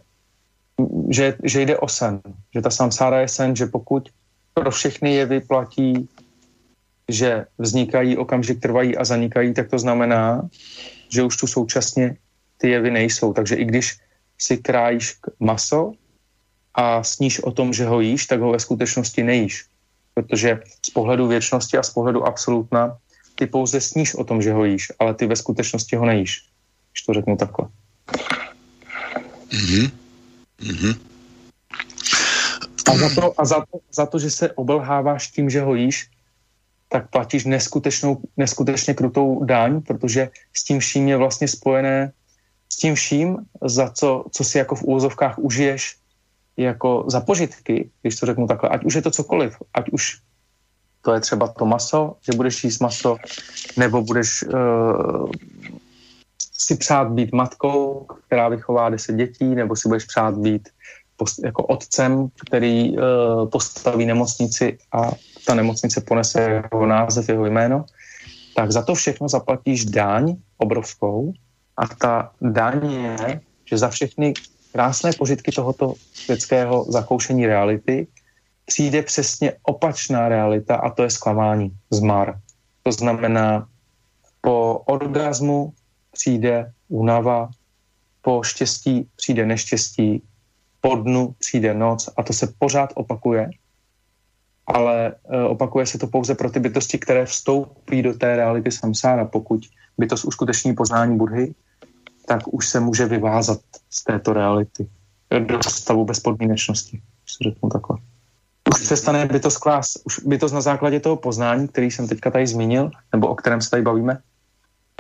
[1.11, 2.21] že, že jde o sen,
[2.55, 4.09] že ta samsára je sen, že pokud
[4.55, 6.09] pro všechny jevy platí,
[7.09, 10.49] že vznikají, okamžik trvají a zanikají, tak to znamená,
[11.09, 12.17] že už tu současně
[12.59, 13.33] ty jevy nejsou.
[13.33, 13.97] Takže i když
[14.39, 15.93] si krájíš maso
[16.75, 19.67] a sníš o tom, že ho jíš, tak ho ve skutečnosti nejíš.
[20.19, 22.99] Protože z pohledu věčnosti a z pohledu absolutna
[23.35, 26.43] ty pouze sníš o tom, že ho jíš, ale ty ve skutečnosti ho nejíš.
[26.93, 27.69] Když to řeknu takhle.
[29.51, 29.91] Mm-hmm.
[30.61, 30.95] Mm-hmm.
[32.91, 36.11] A za to, a za to, za to že se oblháváš tím, že ho jíš,
[36.89, 42.13] tak platíš neskutečnou, neskutečně krutou daň, protože s tím vším je vlastně spojené
[42.69, 45.98] s tím vším, za co, co si jako v úvozovkách užiješ
[46.59, 50.19] jako za požitky, když to řeknu takhle, ať už je to cokoliv, ať už
[51.03, 53.17] to je třeba to maso, že budeš jíst maso,
[53.77, 55.31] nebo budeš uh,
[56.53, 60.69] si přát být matkou, která vychová deset dětí, nebo si budeš přát být
[61.17, 63.03] post, jako otcem, který uh,
[63.49, 65.11] postaví nemocnici a
[65.47, 67.85] ta nemocnice ponese jeho název, jeho jméno,
[68.57, 71.33] tak za to všechno zaplatíš daň obrovskou
[71.77, 74.35] a ta daň je, že za všechny
[74.73, 78.07] krásné požitky tohoto světského zakoušení reality
[78.67, 82.39] přijde přesně opačná realita a to je zklamání, zmar.
[82.83, 83.69] To znamená,
[84.41, 85.73] po orgazmu
[86.13, 87.51] přijde únava,
[88.23, 90.23] po štěstí přijde neštěstí,
[90.81, 93.51] po dnu přijde noc a to se pořád opakuje,
[94.67, 99.25] ale e, opakuje se to pouze pro ty bytosti, které vstoupí do té reality samsára.
[99.25, 99.61] Pokud
[99.99, 101.55] bytost uskuteční poznání Budhy,
[102.29, 103.61] tak už se může vyvázat
[103.91, 104.89] z této reality
[105.39, 107.97] do stavu bezpodmínečnosti, když se řeknu takhle.
[108.75, 112.91] Už přestane bytost klás, už bytost na základě toho poznání, který jsem teďka tady zmínil,
[113.13, 114.19] nebo o kterém se tady bavíme,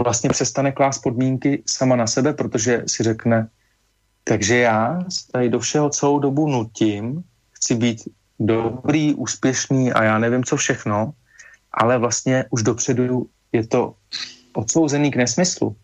[0.04, 3.48] vlastně přestane klás podmínky sama na sebe, protože si řekne,
[4.24, 8.08] takže já tady do všeho celou dobu nutím, chci být
[8.40, 11.12] dobrý, úspěšný a já nevím co všechno,
[11.72, 13.94] ale vlastně už dopředu je to
[14.54, 15.76] odsouzený k nesmyslu.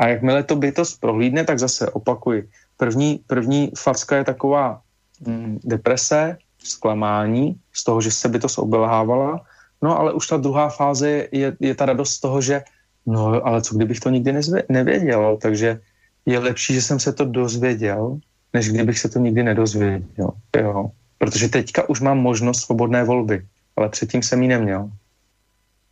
[0.00, 2.48] A jakmile to bytost prohlídne, tak zase opakuji.
[2.76, 4.80] První, první facka je taková
[5.20, 9.44] mm, deprese, zklamání z toho, že se bytost obelhávala,
[9.82, 12.62] no ale už ta druhá fáze je, je ta radost z toho, že
[13.06, 15.80] no ale co kdybych to nikdy nezvě, nevěděl, takže
[16.26, 18.18] je lepší, že jsem se to dozvěděl,
[18.52, 20.30] než kdybych se to nikdy nedozvěděl.
[20.56, 20.90] Jo.
[21.18, 23.46] Protože teďka už mám možnost svobodné volby,
[23.76, 24.90] ale předtím jsem ji neměl.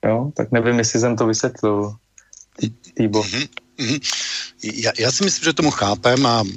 [0.04, 1.92] Jo, tak nevím, jestli jsem to vysvětlil.
[2.94, 3.22] Týbo.
[3.22, 3.46] Mm-hmm.
[3.78, 4.00] Mm-hmm.
[4.82, 6.48] Ja, ja si myslím, že tomu chápem a um,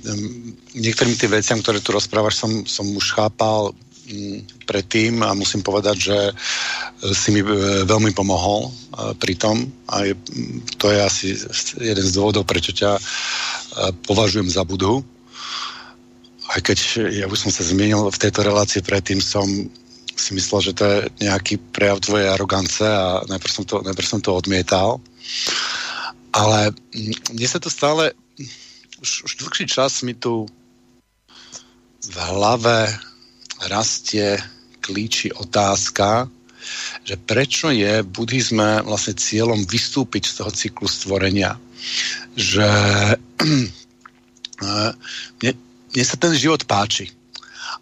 [0.74, 5.98] niektorým tým veciam, ktoré tu rozprávaš, som, som už chápal um, predtým a musím povedať,
[6.10, 6.34] že e,
[7.14, 10.18] si mi uh, veľmi pomohol uh, pri tom a je,
[10.82, 11.28] to je asi
[11.78, 13.02] jeden z dôvodov, prečo ťa uh,
[14.02, 15.06] považujem za budhu.
[16.50, 19.46] Aj keď ja už som sa zmienil v tejto relácii predtým, som
[20.18, 24.32] si myslel, že to je nejaký prejav tvojej arogance a najprv som to, najprv to
[24.34, 25.02] odmietal.
[26.32, 26.72] Ale
[27.32, 28.16] mne sa to stále,
[29.04, 30.48] už, už dlhší čas mi tu
[32.02, 32.88] v hlave
[33.68, 34.40] rastie,
[34.82, 36.26] klíči otázka,
[37.06, 41.60] že prečo je buddhizme vlastne cieľom vystúpiť z toho cyklu stvorenia.
[42.34, 42.70] Že
[45.92, 47.21] mne sa ten život páči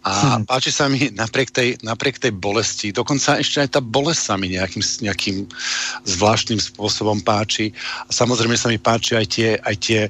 [0.00, 0.48] a hmm.
[0.48, 4.48] páči sa mi napriek tej, napriek tej bolesti, dokonca ešte aj tá bolesť sa mi
[4.48, 5.36] nejakým, nejakým
[6.08, 7.76] zvláštnym spôsobom páči.
[8.08, 10.00] A samozrejme sa mi páči aj tie, aj tie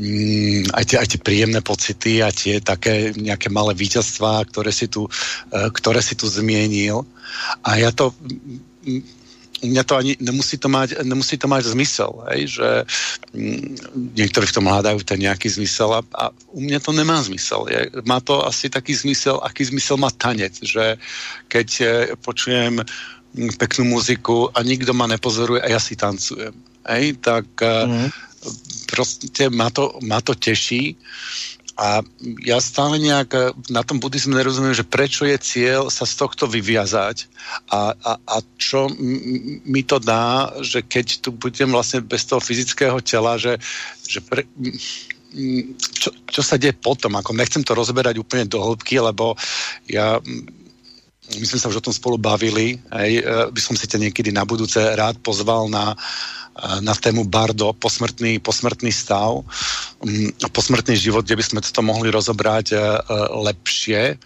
[0.00, 4.88] mm, aj, tie, aj tie príjemné pocity a tie také nejaké malé víťazstvá, ktoré si
[4.88, 7.04] tu, uh, ktoré si tu zmienil.
[7.68, 8.16] A ja to
[9.62, 12.68] u mňa to ani nemusí to mať, nemusí to mať zmysel, hej, že
[13.34, 13.64] mm,
[14.14, 17.66] niektorí v tom hľadajú ten nejaký zmysel a, a u mňa to nemá zmysel.
[17.66, 20.98] Je, má to asi taký zmysel, aký zmysel má tanec, že
[21.50, 21.86] keď e,
[22.22, 26.54] počujem mm, peknú muziku a nikto ma nepozoruje a ja si tancujem,
[26.86, 28.08] hej, tak mm.
[28.86, 30.94] proste ma to, ma to teší
[31.78, 32.02] a
[32.42, 36.50] ja stále nejak eh, na tom buddhizmu nerozumiem, že prečo je cieľ sa z tohto
[36.50, 37.30] vyviazať
[37.70, 38.90] a, a, a čo
[39.62, 43.62] mi to dá, že keď tu budem vlastne bez toho fyzického tela, že,
[44.10, 44.42] že pre,
[45.78, 49.36] čo, čo sa deje potom, ako nechcem to rozberať úplne do hĺbky, lebo
[49.84, 50.16] ja
[51.36, 54.32] my sme sa už o tom spolu bavili, hej, eh, by som si ťa niekedy
[54.32, 56.00] na budúce rád pozval na uh,
[56.80, 59.46] na tému Bardo, posmrtný, posmrtný stav,
[60.02, 62.80] mm, posmrtný život, kde by sme to mohli rozobrať e, e,
[63.46, 64.18] lepšie.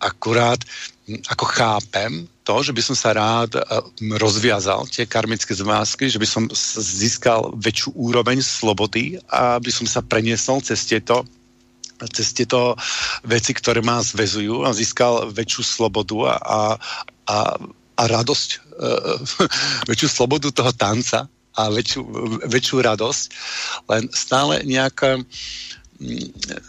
[0.00, 3.54] Akurát mm, ako chápem to, že by som sa rád
[4.18, 10.02] rozviazal tie karmické zmázky, že by som získal väčšiu úroveň slobody a by som sa
[10.02, 11.22] preniesol cez tieto
[12.10, 12.74] cez tieto
[13.22, 16.60] veci, ktoré ma zvezujú a získal väčšiu slobodu a, a,
[17.28, 17.38] a,
[17.98, 18.48] a radosť,
[19.90, 22.00] väčšiu slobodu toho tanca, a väčšiu,
[22.48, 23.24] väčšiu radosť,
[23.92, 25.20] len stále nejaká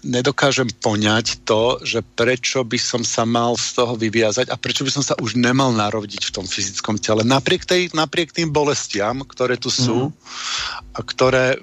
[0.06, 4.92] nedokážem poňať to, že prečo by som sa mal z toho vyviazať a prečo by
[4.94, 7.26] som sa už nemal narodiť v tom fyzickom tele.
[7.26, 10.12] Napriek, tej, napriek tým bolestiam, ktoré tu sú mm.
[10.94, 11.58] a ktoré,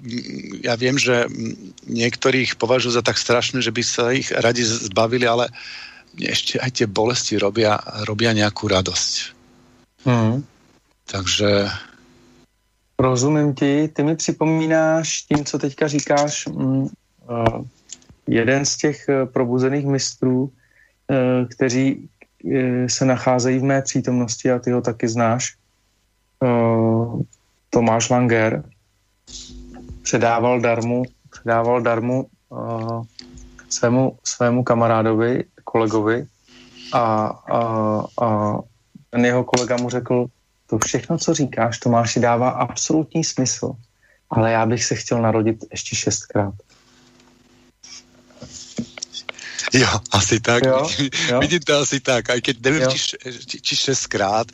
[0.67, 1.31] ja viem, že
[1.87, 5.49] niektorých považujú za tak strašné, že by sa ich radi zbavili, ale
[6.19, 9.13] ešte aj tie bolesti robia, robia nejakú radosť.
[10.05, 10.43] Mm.
[11.07, 11.71] Takže
[13.01, 13.89] Rozumím ti.
[13.89, 16.89] Ty mi připomínáš tím, co teďka říkáš, mm,
[18.27, 22.09] jeden z těch uh, probuzených mistrů, uh, kteří
[22.45, 25.57] uh, se nacházejí v mé přítomnosti a ty ho taky znáš,
[27.71, 28.65] Tomáš Langer,
[30.03, 32.27] předával darmu, předával darmu
[33.69, 36.27] svému, svému kamarádovi, kolegovi
[36.93, 37.59] a, a,
[38.23, 38.59] a
[39.11, 40.27] ten jeho kolega mu řekl,
[40.67, 43.73] to všechno, co říkáš, Tomáši, dává absolutní smysl,
[44.31, 46.55] ale já bych se chtěl narodit ještě šestkrát.
[49.73, 50.65] Jo, asi tak.
[50.65, 50.89] Jo,
[51.29, 51.41] jo.
[51.41, 53.17] Vidím to asi tak, aj keď nevím, či,
[53.61, 54.47] či šestkrát,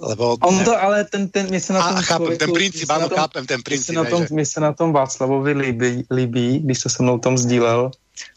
[0.00, 0.36] lebo...
[0.40, 1.96] On to, ale ten, ten, mě se na tom...
[1.96, 3.88] A, chápem, ten princip, ano, chápem ten princip.
[3.88, 7.38] Mě se, na tom, se na tom Václavovi líbí, líbí, když to se mnou tom
[7.38, 7.90] sdílel,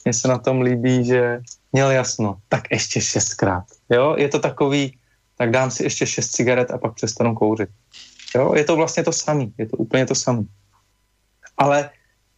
[0.06, 1.40] mně se na tom líbí, že
[1.72, 3.64] měl jasno, tak ještě šestkrát.
[3.90, 4.98] Jo, je to takový,
[5.38, 7.70] tak dám si ještě šest cigaret a pak přestanu kouřit.
[8.36, 8.54] Jo?
[8.56, 10.44] Je to vlastně to samé, je to úplně to samé.
[11.58, 11.90] Ale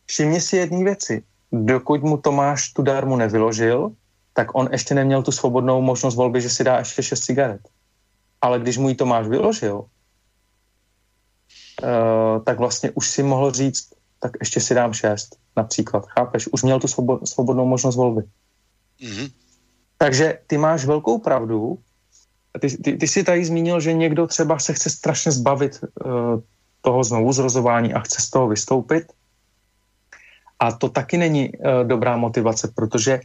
[0.05, 1.23] všimni si jedné věci.
[1.51, 3.91] Dokud mu Tomáš tu dármu nevyložil,
[4.33, 7.61] tak on ještě neměl tu svobodnou možnost volby, že si dá ještě šest cigaret.
[8.41, 9.85] Ale když mu ji Tomáš vyložil, uh,
[12.43, 16.05] tak vlastně už si mohl říct, tak ještě si dám šest, například.
[16.05, 16.47] Chápeš?
[16.47, 16.87] Už měl tu
[17.23, 18.21] svobodnou možnost volby.
[19.01, 19.31] Mm-hmm.
[19.97, 21.79] Takže ty máš velkou pravdu,
[22.59, 26.39] ty, ty, ty jsi tady zmínil, že někdo třeba se chce strašně zbavit uh,
[26.81, 29.13] toho znovu zrozování a chce z toho vystoupit.
[30.61, 33.19] A to taky není uh, dobrá motivace, protože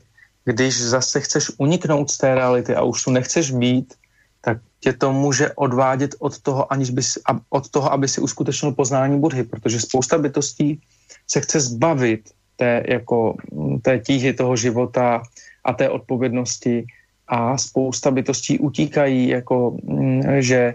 [0.44, 3.94] když zase chceš uniknout z té reality a už tu nechceš být,
[4.40, 7.18] tak tě to může odvádět od toho, aniž bys,
[7.50, 10.80] od toho, aby si uskutečnil poznání Budhy, protože spousta bytostí
[11.26, 13.34] se chce zbavit té, jako,
[13.82, 15.22] té tíhy toho života
[15.64, 16.86] a té odpovědnosti
[17.28, 20.74] a spousta bytostí utíkají, jako, mm, že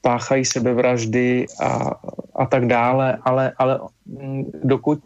[0.00, 2.00] páchají sebevraždy a,
[2.34, 4.98] a tak dále, ale, ale mm, dokud,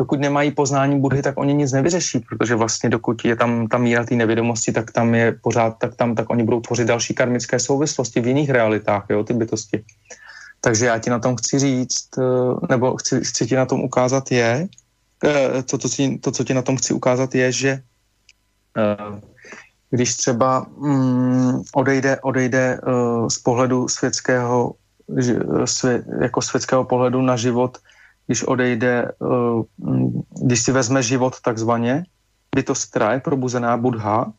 [0.00, 4.04] dokud nemají poznání Budhy, tak oni nic nevyřeší, protože vlastně dokud je tam ta míra
[4.04, 8.20] té nevědomosti, tak tam je pořád, tak tam, tak oni budou tvořit další karmické souvislosti
[8.20, 9.84] v jiných realitách, jo, ty bytosti.
[10.60, 14.32] Takže já ti na tom chci říct, eh, nebo chci, chci ti na tom ukázat
[14.32, 14.68] je,
[15.24, 15.88] eh, to, to,
[16.20, 17.70] to, co ti na tom chci ukázat je, že
[18.76, 19.20] eh,
[19.90, 22.80] když třeba mm, odejde, odejde
[23.28, 24.74] z pohledu světského,
[25.64, 27.78] svě, jako světského pohledu na život,
[28.30, 29.62] když odejde, uh,
[30.46, 32.04] když si vezme život takzvaně,
[32.54, 34.32] bytost, která je probuzená Budha,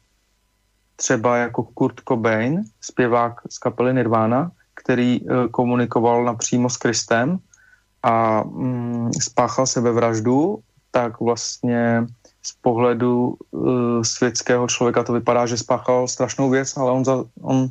[0.95, 7.39] třeba jako Kurt Cobain, zpěvák z kapely Nirvana, který uh, komunikoval napřímo s Kristem
[8.03, 12.07] a um, spáchal sebevraždu, tak vlastně
[12.41, 17.67] z pohledu uh, světského člověka to vypadá, že spáchal strašnou věc, ale on, za, on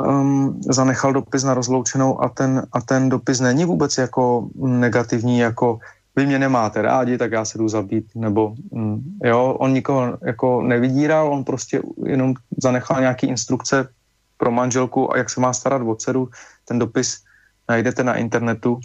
[0.00, 5.78] um, zanechal dopis na rozloučenou a ten, a ten dopis není vůbec jako negativní, jako
[6.16, 10.62] vy mě nemáte rádi, tak já se jdu zabít, nebo um, jo, on nikoho jako
[10.62, 13.88] nevydíral, on prostě jenom zanechal nějaký instrukce
[14.36, 16.28] pro manželku a jak se má starat o dceru,
[16.64, 17.24] ten dopis
[17.68, 18.80] najdete na internetu,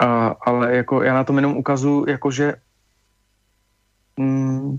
[0.00, 2.54] a, ale jako já na tom jenom ukazuju, jako že
[4.16, 4.78] mm,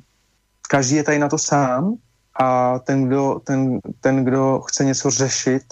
[0.70, 1.96] každý je tady na to sám
[2.40, 5.64] a ten, kdo, ten, ten, kdo chce něco řešit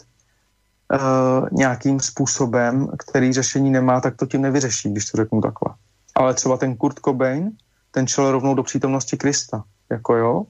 [0.93, 5.75] uh, nějakým způsobem, který řešení nemá, tak to tím nevyřeší, když to řeknu takhle.
[6.15, 7.51] Ale třeba ten Kurt Cobain,
[7.91, 10.43] ten šel rovnou do přítomnosti Krista, jako jo.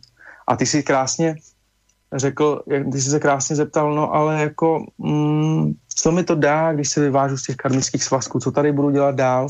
[0.47, 1.35] A ty si krásně
[2.13, 6.89] řekl, ty jsi se krásně zeptal, no ale jako, mm, co mi to dá, když
[6.89, 9.47] se vyvážu z těch karmických svazků, co tady budu dělat dál?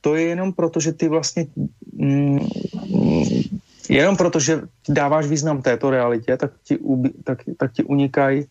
[0.00, 1.46] To je jenom proto, že ty vlastně
[1.92, 2.38] mm,
[3.96, 6.78] jenom proto, že dáváš význam této realitě, tak ti,
[7.24, 8.46] tak, tak ti unikají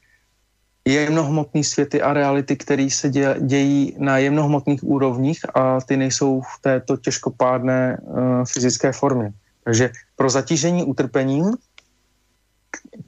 [0.85, 6.61] jemnohmotné světy a reality, které se dě, dějí na jemnohmotných úrovních a ty nejsou v
[6.61, 9.31] této těžkopádné uh, fyzické formě.
[9.63, 11.55] Takže pro zatížení utrpením,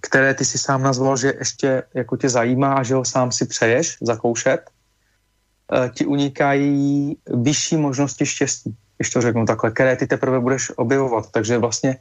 [0.01, 3.45] které ty si sám nazval, že ještě jako tě zajímá a že ho sám si
[3.45, 10.39] přeješ zakoušet, uh, ti unikají vyšší možnosti štěstí když to řeknu takhle, které ty teprve
[10.39, 11.31] budeš objevovat.
[11.31, 11.97] Takže vlastně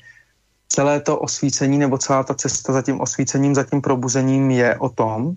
[0.73, 4.89] celé to osvícení nebo celá ta cesta za tím osvícením, za tím probuzením je o
[4.89, 5.35] tom uh,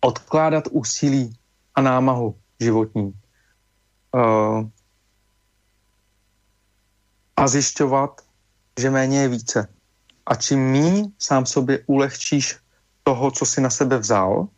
[0.00, 1.34] odkládat úsilí
[1.74, 3.12] a námahu životní.
[4.14, 4.70] Uh,
[7.36, 8.20] a zjišťovat,
[8.80, 9.68] že méně je více.
[10.26, 12.56] A čím mí sám sobě ulehčíš
[13.02, 14.48] toho, co si na sebe vzal,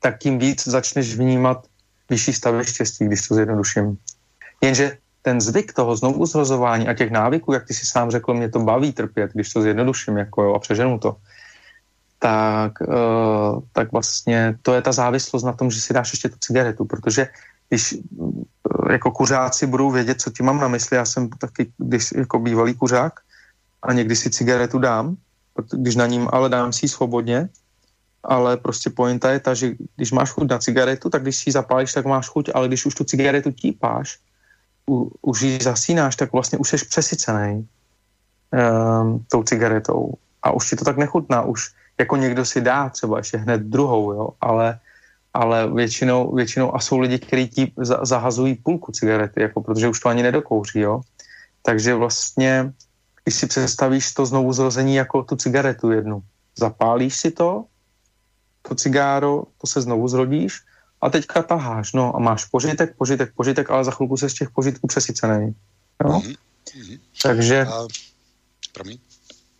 [0.00, 1.66] tak tím víc začneš vnímat
[2.10, 3.98] vyšší stavy štěstí, když to zjednoduším.
[4.60, 8.48] Jenže ten zvyk toho znovu zrozování a těch návyků, jak ty si sám řekl, mě
[8.48, 11.18] to baví trpět, když to zjednoduším jako jo, a přeženu to,
[12.22, 16.38] tak, uh, tak vlastně to je ta závislost na tom, že si dáš ještě tu
[16.38, 17.26] cigaretu, protože
[17.68, 18.46] když uh,
[18.90, 22.78] jako kuřáci budou vědět, co ti mám na mysli, já jsem taky když, jako bývalý
[22.78, 23.12] kuřák
[23.82, 25.18] a někdy si cigaretu dám,
[25.74, 27.48] když na ním ale dám si ji svobodně,
[28.22, 31.58] ale prostě pointa je ta, že když máš chuť na cigaretu, tak když si ji
[31.58, 34.22] zapálíš, tak máš chuť, ale když už tu cigaretu típáš,
[35.22, 37.68] už ji zasínáš, tak vlastně už jsi přesycený
[38.52, 43.18] um, tou cigaretou a už ti to tak nechutná, už jako někdo si dá třeba
[43.18, 44.78] ještě hned druhou, jo, ale,
[45.34, 50.00] ale většinou, většinou a jsou lidi, kteří ti za, zahazují půlku cigarety, jako protože už
[50.00, 51.00] to ani nedokouří, jo.
[51.62, 52.72] Takže vlastně,
[53.24, 56.22] když si představíš to znovu zrození jako tu cigaretu jednu,
[56.58, 57.64] zapálíš si to,
[58.62, 60.62] to cigáro, to se znovu zrodíš
[61.00, 64.50] a teďka taháš, no a máš požitek, požitek, požitek, ale za chvilku se z těch
[64.50, 65.54] požitků přesycený.
[66.04, 66.10] Jo?
[66.10, 66.36] Mm-hmm.
[67.22, 67.66] Takže...
[67.66, 67.86] Uh,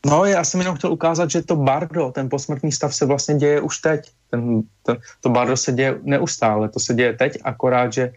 [0.07, 3.61] No, já jsem jenom chtěl ukázat, že to bardo, ten posmrtný stav se vlastně děje
[3.61, 4.11] už teď.
[4.30, 8.12] Ten, to, to bardo se děje neustále, to se děje teď, akorát, že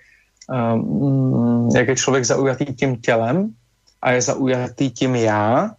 [0.49, 3.55] um, jak je člověk zaujatý tím tělem
[4.01, 5.71] a je zaujatý tím já,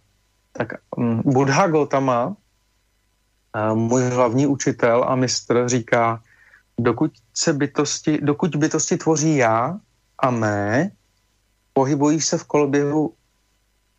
[0.51, 0.67] tak
[0.97, 2.35] um, Buddha Gautama
[3.73, 6.21] můj hlavní učitel a mistr říká,
[6.79, 9.79] dokud, se bytosti, dokud bytosti tvoří já
[10.19, 10.91] a mé,
[11.73, 13.13] pohybují se v koloběhu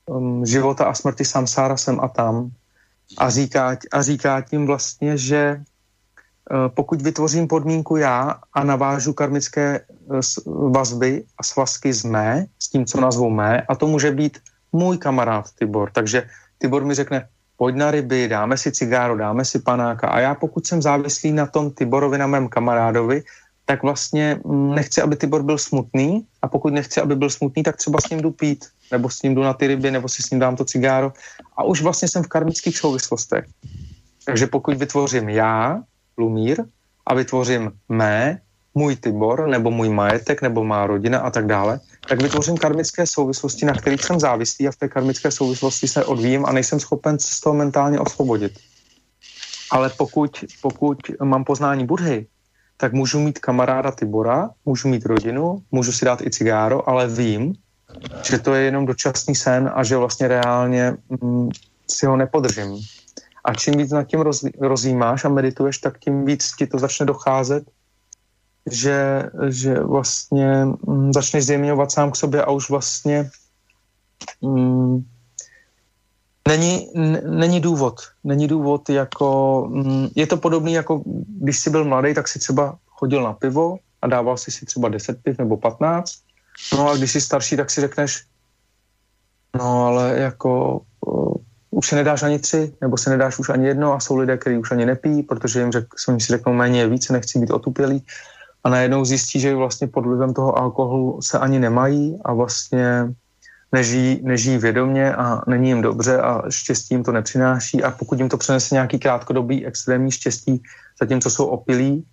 [0.06, 2.50] um, života a smrti samsára sem a tam
[3.18, 5.62] a říká, a říká tím vlastně, že
[6.68, 9.80] pokud vytvořím podmínku já a navážu karmické
[10.46, 14.38] vazby a svazky z mé, s tím, co nazvu mé, a to může být
[14.72, 15.90] můj kamarád Tibor.
[15.90, 20.08] Takže Tibor mi řekne, pojď na ryby, dáme si cigáro, dáme si panáka.
[20.08, 23.22] A já pokud jsem závislý na tom Tiborovi, na mém kamarádovi,
[23.66, 27.76] tak vlastně mm, nechci, aby Tibor byl smutný a pokud nechci, aby byl smutný, tak
[27.76, 30.30] třeba s ním jdu pít, nebo s ním jdu na ty ryby, nebo si s
[30.30, 31.12] ním dám to cigáro
[31.56, 33.44] a už vlastně jsem v karmických souvislostech.
[34.24, 35.82] Takže pokud vytvořím já,
[36.18, 36.64] Lumír,
[37.06, 38.40] a vytvořím mé,
[38.74, 43.66] můj Tibor, nebo můj majetek, nebo má rodina a tak dále, tak vytvořím karmické souvislosti,
[43.66, 47.34] na kterých jsem závislý a v té karmické souvislosti se odvíjím a nejsem schopen se
[47.34, 48.52] z toho mentálně osvobodit.
[49.70, 52.26] Ale pokud, pokud mám poznání Budhy,
[52.76, 57.54] tak můžu mít kamaráda Tibora, můžu mít rodinu, můžu si dát i cigáro, ale vím,
[58.22, 61.48] že to je jenom dočasný sen a že vlastně reálně mm,
[61.90, 62.80] si ho nepodržím.
[63.44, 67.06] A čím víc nad tím roz, rozjímáš a medituješ, tak tím víc ti to začne
[67.06, 67.64] docházet,
[68.70, 73.30] že, že vlastně mm, začneš zjemňovat sám k sobě a už vlastně
[74.40, 75.04] mm,
[76.48, 78.00] není, n- není důvod.
[78.24, 81.02] Není důvod jako, mm, je to podobný jako,
[81.40, 84.88] když jsi byl mladý, tak si třeba chodil na pivo a dával si si třeba
[84.88, 86.12] 10 piv nebo 15.
[86.72, 88.24] No a když jsi starší, tak si řekneš,
[89.58, 91.34] no ale jako uh,
[91.70, 94.56] už si nedáš ani tři, nebo si nedáš už ani jedno a jsou lidé, kteří
[94.58, 95.86] už ani nepí, protože jim řek,
[96.18, 98.04] si řeknou méně je více, nechci být otupělý
[98.64, 103.14] a najednou zjistí, že vlastně pod vlivem toho alkoholu se ani nemají a vlastně
[103.72, 107.82] nežijí, nežijí vědomě a není jim dobře a štěstí jim to nepřináší.
[107.82, 110.62] A pokud jim to přinese nějaký krátkodobý extrémní štěstí,
[111.00, 112.04] zatímco jsou opilí,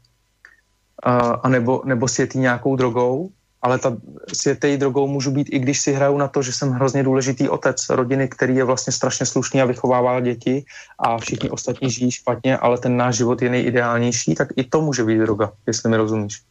[1.04, 3.30] a, a nebo, nebo světí nějakou drogou,
[3.62, 3.98] ale ta
[4.34, 7.90] světej drogou můžu být, i když si hraju na to, že jsem hrozně důležitý otec
[7.90, 10.66] rodiny, který je vlastně strašně slušný a vychovává děti
[11.00, 15.04] a všichni ostatní žijí špatně, ale ten náš život je nejideálnější, tak i to může
[15.04, 16.42] být droga, jestli mi rozumíš.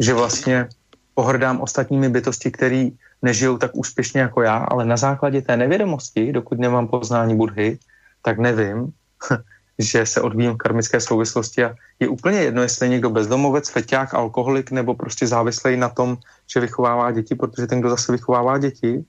[0.00, 0.68] Že vlastně
[1.14, 6.58] pohrdám ostatními bytosti, který nežijou tak úspěšně jako já, ale na základě té nevědomosti, dokud
[6.58, 7.78] nemám poznání Budhy,
[8.22, 8.92] tak nevím,
[9.78, 14.14] že se odvíjím v karmické souvislosti a je úplně jedno, jestli je někdo bezdomovec, feťák,
[14.14, 19.04] alkoholik nebo prostě závislý na tom, že vychovává děti, protože ten, kdo zase vychovává děti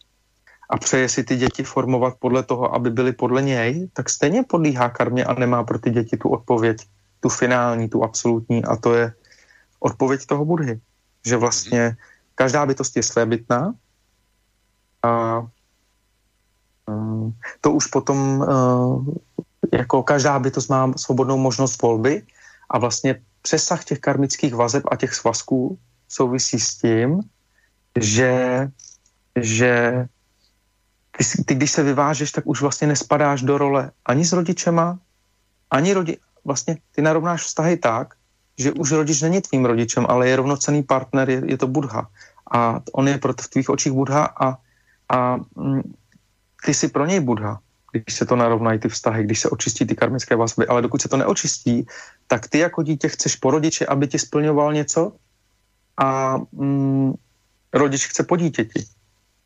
[0.70, 4.89] a přeje si ty děti formovat podle toho, aby byly podle něj, tak stejně podlíhá
[4.89, 6.78] karmě a nemá pro ty děti tu odpověď,
[7.20, 9.13] tu finální, tu absolutní a to je
[9.80, 10.80] odpověď toho Budhy.
[11.26, 11.97] Že vlastně
[12.36, 13.74] každá bytost je svébytná
[15.03, 15.43] a
[17.61, 18.45] to už potom
[19.74, 22.24] jako každá bytost má svobodnou možnost volby
[22.70, 25.78] a vlastně přesah těch karmických vazeb a těch svazků
[26.09, 27.22] souvisí s tím,
[27.99, 28.67] že,
[29.36, 30.05] že
[31.17, 34.99] ty, ty, když se vyvážeš, tak už vlastně nespadáš do role ani s rodičema,
[35.72, 36.17] ani rodi...
[36.45, 38.15] Vlastně ty narovnáš vztahy tak,
[38.57, 42.07] že už rodič není tvým rodičem, ale je rovnocený partner, je, je to Budha.
[42.51, 44.57] A on je proto v tvých očích Budha a,
[45.09, 45.93] a mm,
[46.65, 47.59] ty jsi pro něj Budha
[47.91, 51.09] když se to narovnají ty vztahy, když se očistí ty karmické vazby, ale dokud se
[51.09, 51.85] to neočistí,
[52.27, 55.11] tak ty jako dítě chceš po rodiči, aby ti splňoval něco
[55.97, 57.13] a mm,
[57.73, 58.85] rodič chce po dítěti,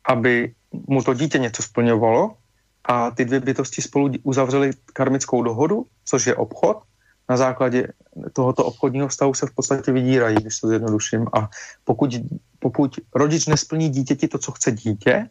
[0.08, 0.54] aby
[0.88, 2.36] mu to dítě něco splňovalo
[2.84, 6.82] a ty dvě bytosti spolu uzavřely karmickou dohodu, což je obchod.
[7.28, 7.88] Na základě
[8.32, 11.26] tohoto obchodního vztahu se v podstatě vydírají, když to zjednoduším.
[11.32, 11.48] A
[11.84, 12.10] pokud,
[12.58, 15.28] pokud rodič nesplní dítěti to, co chce dítě,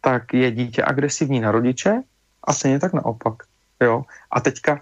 [0.00, 2.02] tak je dítě agresivní na rodiče
[2.48, 3.42] a stejně tak naopak.
[3.82, 4.04] Jo?
[4.30, 4.78] A teďka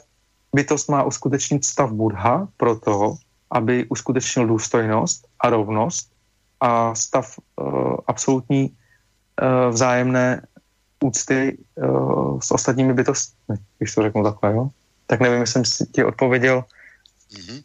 [0.55, 3.17] bytost má uskutečnit stav Budha pro to,
[3.51, 6.13] aby uskutečnil důstojnost a rovnost
[6.61, 10.47] a stav uh, absolutní uh, vzájemné
[11.05, 14.69] úcty uh, s ostatními bytostmi, když to řeknu takhle, jo?
[15.07, 16.65] Tak nevím, jestli jsem ti odpověděl.
[17.33, 17.63] Mm-hmm.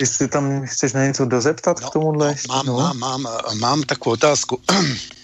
[0.00, 2.34] Jestli tam chceš na něco dozeptat no, k tomuhle?
[2.48, 2.76] No, mám, no?
[2.76, 3.26] mám, mám,
[3.58, 4.60] mám takovou otázku.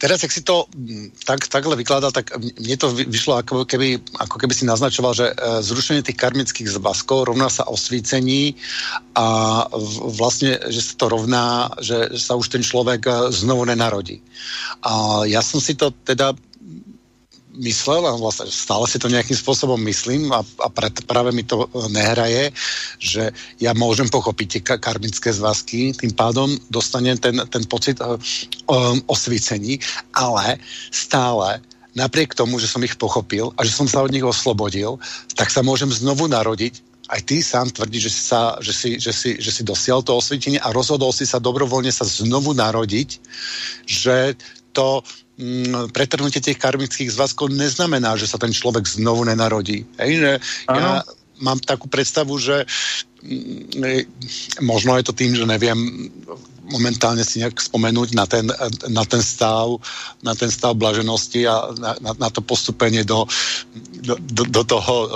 [0.00, 4.40] teraz, jak si to mm, tak, takhle vykladal, tak mne to vyšlo, ako keby, ako
[4.40, 8.56] keby si naznačoval, že e, zrušenie tých karmických zvaskov rovná sa osvícení
[9.12, 9.68] a
[10.08, 14.24] vlastne, že sa to rovná, že sa už ten človek e, znovu nenarodí.
[14.80, 16.32] A ja som si to teda
[17.58, 21.66] myslel a vlastne stále si to nejakým spôsobom myslím a, a pre, práve mi to
[21.66, 22.54] e, nehraje,
[23.02, 28.18] že ja môžem pochopiť tie karmické zvazky, tým pádom dostanem ten, ten pocit um,
[29.10, 29.82] osvícení,
[30.14, 30.62] ale
[30.94, 31.58] stále
[31.98, 35.02] napriek tomu, že som ich pochopil a že som sa od nich oslobodil,
[35.34, 39.10] tak sa môžem znovu narodiť aj ty sám tvrdíš, že si, sa, že si, že
[39.10, 43.18] si, že si dosial to osvietenie a rozhodol si sa dobrovoľne sa znovu narodiť,
[43.82, 44.38] že
[44.80, 45.04] to
[45.40, 49.88] Mm, pretrhnutie tých karmických zvazkov neznamená, že sa ten človek znovu nenarodí.
[49.96, 50.32] Hej, že
[50.68, 51.00] ja,
[51.40, 52.68] mám takú predstavu, že
[53.24, 56.12] mm, možno je to tým, že neviem
[56.70, 58.46] momentálne si nejak spomenúť na ten,
[58.88, 59.76] na ten stav,
[60.22, 63.26] na ten stav blaženosti a na, na, na to postupenie do,
[64.00, 65.08] do, do, do toho uh,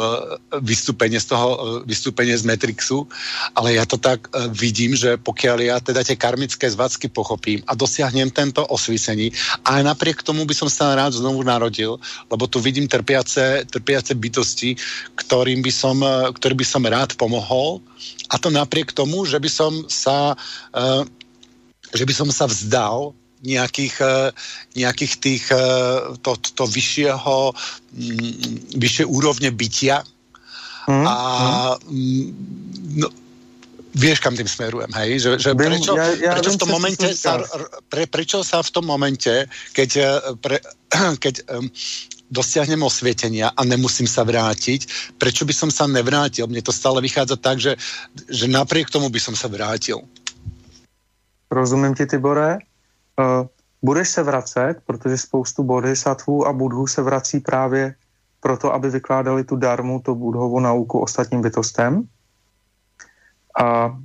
[0.61, 3.07] vystúpenie z toho uh, vystúpenie z Matrixu,
[3.55, 7.79] ale ja to tak uh, vidím, že pokiaľ ja teda tie karmické zvacky pochopím a
[7.79, 9.31] dosiahnem tento osvícení,
[9.65, 11.97] aj napriek tomu by som sa rád znovu narodil,
[12.29, 14.77] lebo tu vidím trpiace, trpiace bytosti,
[15.17, 15.97] ktorým by som,
[16.35, 17.81] ktorý by som rád pomohol
[18.29, 21.03] a to napriek tomu, že by som sa uh,
[21.95, 23.15] že by som sa vzdal
[23.45, 24.29] nejakých, eh,
[24.75, 27.37] nejakých tých, eh, to, to vyššieho,
[27.93, 30.03] mm, vyššie úrovne bytia
[30.89, 31.17] mm, a
[31.79, 32.29] mm.
[32.95, 33.11] No,
[33.95, 35.11] vieš, kam tým smerujem, hej?
[35.19, 37.43] Že, že prečo, ja, ja prečo v tom momente sa,
[37.91, 40.59] pre, prečo sa v tom momente, keď, eh, pre,
[41.25, 41.67] keď um,
[42.35, 46.51] dosiahnem osvietenia a nemusím sa vrátiť, prečo by som sa nevrátil?
[46.51, 47.79] Mne to stále vychádza tak, že,
[48.27, 50.03] že napriek tomu by som sa vrátil.
[51.55, 52.59] Rozumím ti, Tibore.
[53.19, 53.47] Uh,
[53.83, 57.95] budeš se vracet, protože spoustu bodhisattvů a budhů se vrací právě
[58.41, 62.03] proto, aby vykládali tu darmu, tu budhovou nauku ostatním bytostem.
[63.61, 63.97] A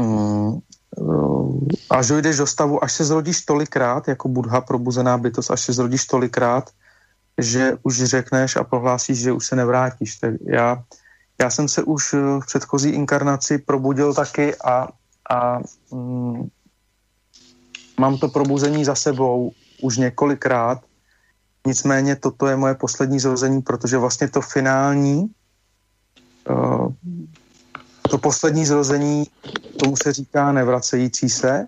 [0.00, 0.62] um,
[1.90, 6.04] až dojdeš do stavu, až se zrodíš tolikrát, jako budha probuzená bytost, až se zrodíš
[6.04, 6.70] tolikrát,
[7.38, 10.16] že už řekneš a prohlásíš, že už se nevrátíš.
[10.16, 10.82] Tak já,
[11.40, 14.88] já jsem se už v předchozí inkarnaci probudil taky a
[15.30, 15.58] a
[15.92, 16.48] mm,
[18.00, 19.52] mám to probuzení za sebou
[19.82, 20.84] už několikrát,
[21.66, 25.30] nicméně toto je moje poslední zrození, protože vlastně to finální,
[26.50, 26.92] uh,
[28.10, 29.24] to poslední zrození,
[29.78, 31.66] tomu se říká nevracející se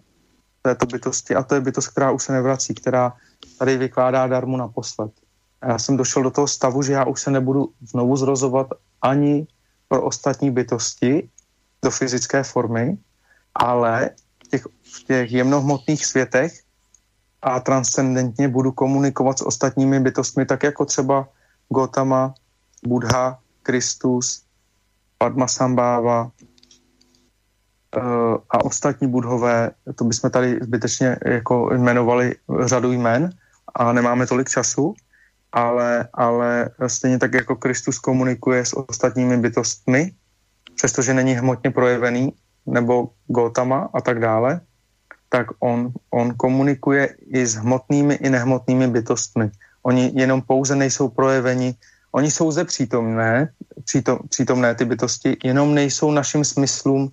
[0.63, 3.13] této bytosti a to je bytost, která už se nevrací, která
[3.59, 5.13] tady vykládá darmu naposled.
[5.61, 8.67] A já jsem došel do toho stavu, že já už se nebudu znovu zrozovat
[9.03, 9.47] ani
[9.89, 11.29] pro ostatní bytosti
[11.83, 12.99] do fyzické formy,
[13.59, 14.11] ale
[14.45, 16.53] v těch, v těch jemnohmotných světech
[17.43, 21.29] a transcendentně budu komunikovat s ostatními bytostmi, tak jako třeba
[21.69, 22.35] Gotama,
[22.87, 24.43] Buddha, Kristus,
[25.19, 26.31] Padmasambhava
[27.97, 32.35] uh, a ostatní budhové, to bychom tady zbytečně jako jmenovali
[32.65, 33.31] řadu jmen
[33.75, 34.95] a nemáme tolik času,
[35.53, 40.13] ale, ale stejně tak jako Kristus komunikuje s ostatními bytostmi,
[40.75, 42.33] přestože není hmotně projevený,
[42.69, 44.61] nebo Gotama a tak dále,
[45.29, 49.51] tak on, on komunikuje i s hmotnými i nehmotnými bytostmi.
[49.83, 51.75] Oni jenom pouze nejsou projeveni,
[52.13, 53.53] oni jsou zde přítomné,
[53.85, 57.13] přítom, přítomné ty bytosti, jenom nejsou našim smyslům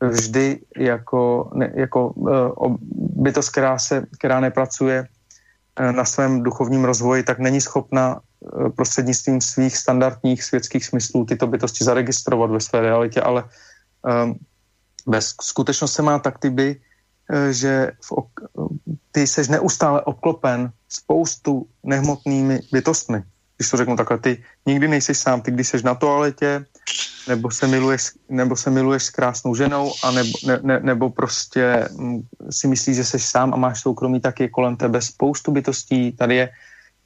[0.00, 2.76] vždy jako, ne, jako uh,
[3.22, 9.40] bytost, která, se, která nepracuje uh, na svém duchovním rozvoji, tak není schopna uh, prostřednictvím
[9.40, 13.44] svých standardních světských smyslů tyto bytosti zaregistrovat ve své realitě, ale
[14.24, 14.38] um,
[15.06, 16.80] ve skutečnost se má tak tyby,
[17.30, 18.68] eh, že v ok-
[19.12, 23.22] ty seš neustále obklopen spoustu nehmotnými bytostmi.
[23.56, 26.64] Když to řeknu takhle, ty nikdy nejseš sám, ty když seš na toaletě,
[27.28, 31.88] nebo se miluješ, nebo se miluješ s krásnou ženou, a nebo, ne, ne, nebo prostě
[31.92, 36.12] mm, si myslíš, že seš sám a máš soukromí, tak je kolem tebe spoustu bytostí.
[36.12, 36.50] Tady je,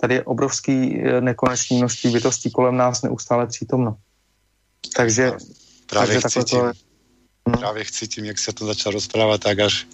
[0.01, 3.97] tady je obrovský eh, nekonečný množství bytostí kolem nás neustále přítomno.
[4.97, 5.32] Takže,
[5.86, 6.72] Právě takže takhle to je.
[7.45, 9.86] Právě chci tím, jak se to začal rozprávat, tak až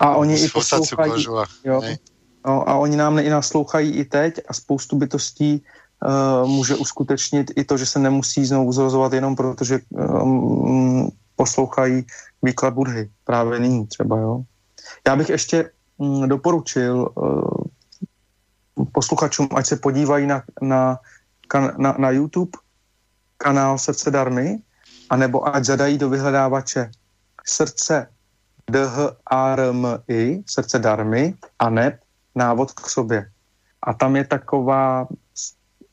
[0.00, 1.82] a oni i poslouchají, a, jo,
[2.46, 5.62] no, a oni nám i naslouchají i teď a spoustu bytostí
[6.04, 12.06] uh, může uskutečnit i to, že se nemusí znovu zrozovat jenom protože um, poslouchají
[12.42, 14.42] výklad Budhy právě nyní třeba, jo.
[15.06, 17.50] Já bych ještě um, doporučil uh,
[18.92, 20.98] posluchačům, ať se podívají na, na,
[21.78, 22.58] na, na YouTube
[23.36, 24.58] kanál Srdce Darmy,
[25.10, 26.90] anebo ať zadají do vyhledávače
[27.46, 28.08] srdce
[28.70, 31.98] DHRMI, srdce darmy, a ne
[32.34, 33.30] návod k sobě.
[33.82, 35.08] A tam je taková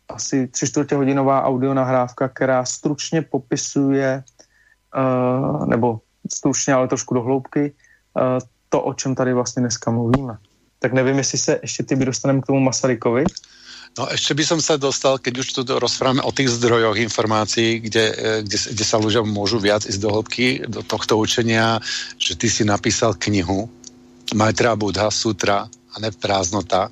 [0.09, 4.23] asi tři čtvrtě hodinová audionahrávka, která stručně popisuje,
[4.95, 5.99] uh, nebo
[6.31, 7.73] stručně, ale trošku do hloubky,
[8.13, 8.39] uh,
[8.69, 10.37] to, o čem tady vlastně dneska mluvíme.
[10.79, 13.23] Tak nevím, jestli se ještě ty dostaneme k tomu Masarykovi.
[13.99, 18.05] No ešte by som sa dostal, keď už tu rozprávame o tých zdrojoch informácií, kde,
[18.15, 21.83] e, kde, kde sa ľudia môžu viac ísť do hĺbky, do tohto učenia,
[22.15, 23.67] že ty si napísal knihu
[24.31, 26.87] Majtra Buddha Sutra a ne prázdnota,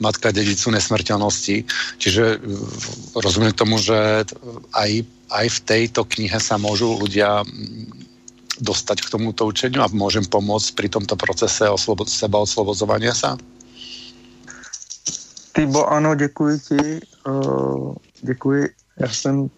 [0.00, 1.64] Matka dedicu nesmrteľnosti.
[1.96, 2.38] Čiže e,
[3.16, 4.28] rozumiem tomu, že
[4.76, 4.90] aj,
[5.32, 7.40] aj v tejto knihe sa môžu ľudia
[8.60, 13.40] dostať k tomuto učeniu a môžem pomôcť pri tomto procese oslobo- seba oslobodzovania sa?
[15.52, 17.00] Tybo, ano, děkuji ti.
[17.28, 18.68] Uh, děkuji.
[19.00, 19.50] Já jsem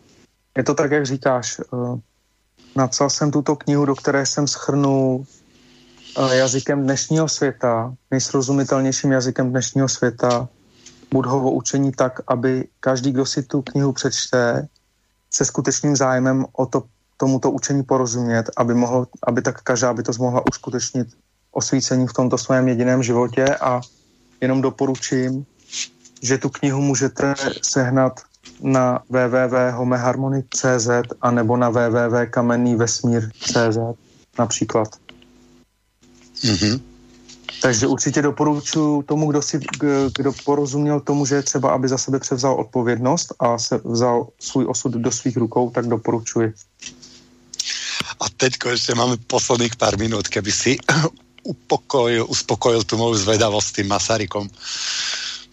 [0.56, 1.60] je to tak, jak říkáš.
[1.72, 1.98] Uh,
[2.76, 5.24] napsal jsem tuto knihu, do které jsem schrnul
[6.18, 10.48] uh, jazykem dnešního světa, nejsrozumitelnějším jazykem dnešního světa,
[11.14, 14.68] Budhovo učení tak, aby každý, kdo si tu knihu přečte,
[15.30, 16.82] se skutečným zájmem o to,
[17.16, 21.08] tomuto učení porozumět, aby, mohl, aby tak každá bytost mohla uskutečnit
[21.52, 23.80] osvícení v tomto svém jediném životě a
[24.40, 25.46] jenom doporučím,
[26.24, 28.20] že tu knihu můžete sehnat
[28.60, 30.88] na www.homeharmonic.cz
[31.20, 33.78] a nebo na www.kamennývesmír.cz
[34.38, 34.88] například.
[36.44, 36.80] Mm-hmm.
[37.62, 39.60] Takže určitě doporučuji tomu, kdo, si,
[40.16, 44.66] kdo porozuměl tomu, že je třeba, aby za sebe převzal odpovědnost a se vzal svůj
[44.68, 46.52] osud do svých rukou, tak doporučuji.
[48.20, 50.76] A teď ještě máme posledných pár minut, keby si
[51.42, 54.48] upokojil, uspokojil tu moju zvedavost s tým Masarykom.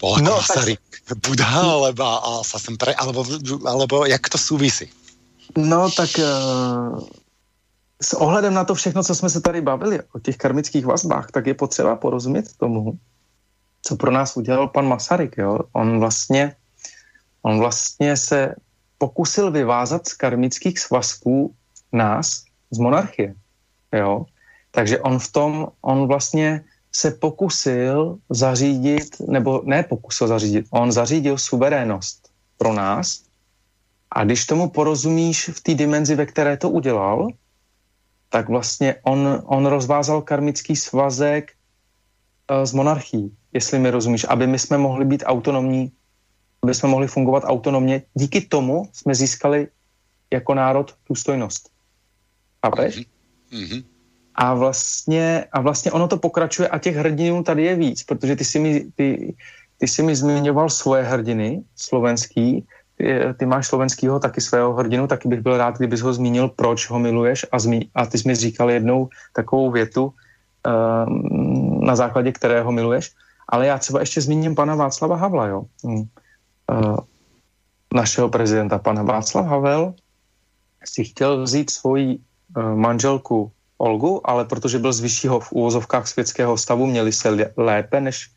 [0.02, 1.18] Bol no, Masaryk tak...
[1.22, 2.02] Buddha, alebo,
[2.42, 3.22] sa sem pre, alebo,
[3.62, 4.90] alebo jak to souvisí?
[5.54, 6.98] No tak uh,
[8.02, 11.46] s ohledem na to všechno, co jsme se tady bavili o těch karmických vazbách, tak
[11.46, 12.98] je potřeba porozumět tomu,
[13.82, 15.38] co pro nás udělal pan Masaryk.
[15.38, 15.58] Jo?
[15.72, 16.56] On vlastně
[17.42, 18.54] on vlastně se
[18.98, 21.54] pokusil vyvázat z karmických svazků
[21.92, 23.34] nás z monarchie.
[23.92, 24.26] Jo?
[24.70, 31.38] Takže on v tom, on vlastně se pokusil zařídit, nebo ne pokusil zařídit, on zařídil
[31.38, 33.22] suverénnost pro nás
[34.10, 37.28] a když tomu porozumíš v té dimenzi, ve které to udělal,
[38.28, 41.52] tak vlastně on, on rozvázal karmický svazek
[42.50, 45.92] uh, s monarchií, jestli mi rozumíš, aby my jsme mohli být autonomní,
[46.62, 48.02] aby jsme mohli fungovat autonomně.
[48.14, 49.68] Díky tomu jsme získali
[50.32, 51.70] jako národ důstojnost.
[52.64, 53.00] Chápeš?
[53.52, 53.91] Mm-hmm.
[54.34, 58.44] A vlastně, a vlastně ono to pokračuje a těch hrdinů tady je víc, protože ty
[58.44, 59.34] si mi, ty,
[59.78, 62.64] ty si mi zmiňoval svoje hrdiny slovenský,
[62.96, 66.90] ty, ty máš slovenskýho taky svého hrdinu, taky bych byl rád, kdybys ho zmínil, proč
[66.90, 72.32] ho miluješ a, zmi, a ty jsi mi říkal jednou takovou větu, um, na základě
[72.32, 73.10] kterého miluješ,
[73.48, 75.62] ale já třeba ještě zmíním pana Václava Havla, jo.
[75.84, 76.96] Uh,
[77.92, 79.94] našeho prezidenta, pana Václav Havel,
[80.84, 82.18] si chtěl vzít svoji
[82.56, 83.52] uh, manželku
[83.82, 88.30] Olgu, ale protože byl z vyššího v úvozovkách světského stavu, měli se lépe než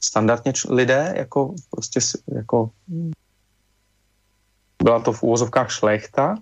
[0.00, 2.00] standardně lidé, jako prostě
[2.34, 2.70] jako
[4.82, 6.38] byla to v úvozovkách šlechta,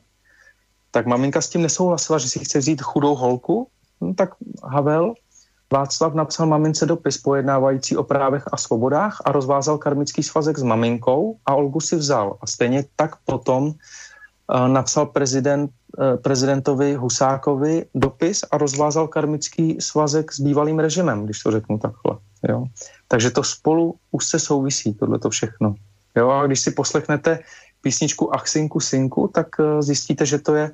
[0.91, 3.69] tak maminka s tím nesouhlasila, že si chce vzít chudou holku,
[4.01, 4.31] no, tak
[4.65, 5.15] Havel
[5.73, 11.37] Václav napsal mamince dopis pojednávající o právech a svobodách a rozvázal karmický svazek s maminkou
[11.47, 12.37] a Olgu si vzal.
[12.41, 13.75] A stejně tak potom uh,
[14.69, 15.71] napsal prezident
[16.22, 22.18] prezidentovi Husákovi dopis a rozvázal karmický svazek s bývalým režimem, když to řeknu takhle.
[22.49, 22.64] Jo.
[23.09, 25.74] Takže to spolu už se souvisí, tohle to všechno.
[26.16, 27.38] Jo, a když si poslechnete
[27.80, 30.70] písničku Achsinku Sinku, tak uh, zjistíte, že to je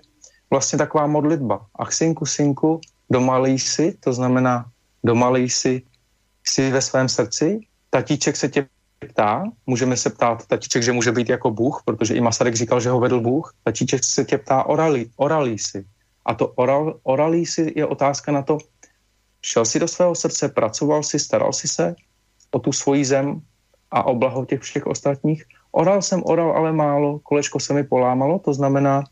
[0.51, 1.67] vlastně taková modlitba.
[1.75, 4.67] Achsinku Sinku, domalý si, to znamená
[5.05, 5.83] domalý si,
[6.47, 7.61] si ve svém srdci,
[7.91, 8.69] tatíček se tě
[8.99, 12.91] ptá, můžeme se ptát tatíček, že může být jako Bůh, protože i Masaryk říkal, že
[12.91, 13.55] ho vedl Bůh.
[13.65, 15.85] Tatíček se tě ptá oralí, oralí si.
[16.25, 18.59] A to oral, oralí si je otázka na to,
[19.43, 21.95] šel si do svého srdce, pracoval si, staral si se
[22.51, 23.41] o tu svoji zem
[23.91, 25.45] a o blaho těch všech ostatních.
[25.73, 29.05] Oral jsem oral, ale málo, kolečko se mi polámalo, to znamená,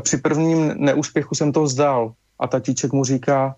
[0.00, 3.56] při prvním neúspěchu jsem to vzdal a tatíček mu říká,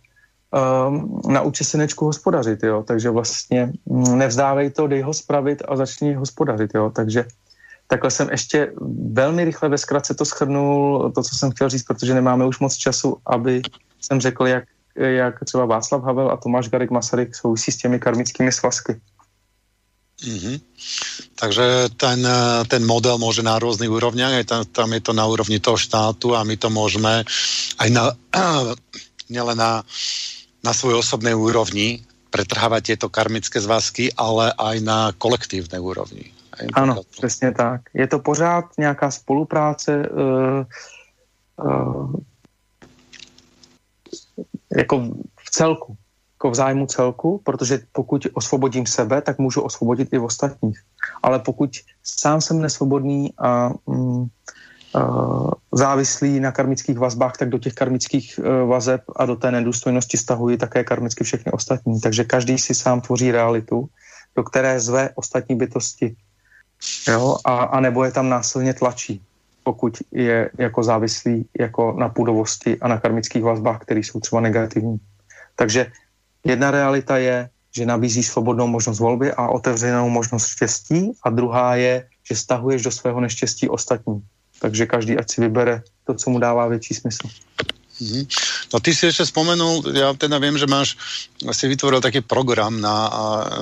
[0.50, 6.14] um, nauči synečku hospodařit, jo, takže vlastně mm, nevzdávej to, dej ho spravit a začni
[6.14, 7.24] hospodařit, jo, takže
[7.86, 8.72] takhle jsem ještě
[9.12, 12.76] velmi rychle ve zkratce to schrnul, to, co jsem chtěl říct, protože nemáme už moc
[12.76, 13.62] času, aby
[14.00, 14.64] jsem řekl, jak,
[14.96, 19.00] jak třeba Václav Havel a Tomáš Garik Masaryk souvisí s těmi karmickými svazky.
[20.20, 20.56] Mm-hmm.
[21.40, 22.20] Takže ten,
[22.68, 26.36] ten model môže na rôznych úrovniach, aj tam, tam je to na úrovni toho štátu
[26.36, 27.24] a my to môžeme
[27.80, 28.12] aj na,
[29.32, 29.80] nielen na
[30.64, 36.30] na svojej osobnej úrovni pretrhávať tieto karmické zvazky, ale aj na kolektívnej úrovni.
[36.74, 37.80] Ano, přesně tak.
[37.94, 40.64] Je to pořád nějaká spolupráce uh,
[41.66, 42.12] uh,
[44.76, 44.96] jako
[45.44, 45.96] v celku,
[46.34, 50.80] jako v zájmu celku, protože pokud osvobodím sebe, tak můžu osvobodit i ostatních.
[51.22, 51.70] Ale pokud
[52.04, 54.30] sám jsem nesvobodný a um,
[55.72, 60.58] závislí na karmických vazbách, tak do těch karmických uh, vazeb a do té nedůstojnosti stahují
[60.58, 62.00] také karmicky všechny ostatní.
[62.00, 63.88] Takže každý si sám tvoří realitu,
[64.36, 66.16] do které zve ostatní bytosti.
[67.08, 67.36] Jo?
[67.44, 69.22] A, a nebo je tam násilně tlačí,
[69.64, 74.98] pokud je jako závislý jako na půdovosti a na karmických vazbách, které jsou třeba negativní.
[75.56, 75.86] Takže
[76.44, 82.08] jedna realita je, že nabízí svobodnou možnost volby a otevřenou možnost štěstí a druhá je,
[82.28, 84.22] že stahuješ do svého neštěstí ostatní.
[84.60, 87.28] Takže každý ať si vybere to, co mu dává větší smysl.
[88.00, 88.24] Mm-hmm.
[88.72, 90.96] No ty si ešte spomenul, ja teda viem, že máš
[91.36, 92.96] si vytvoril taký program na,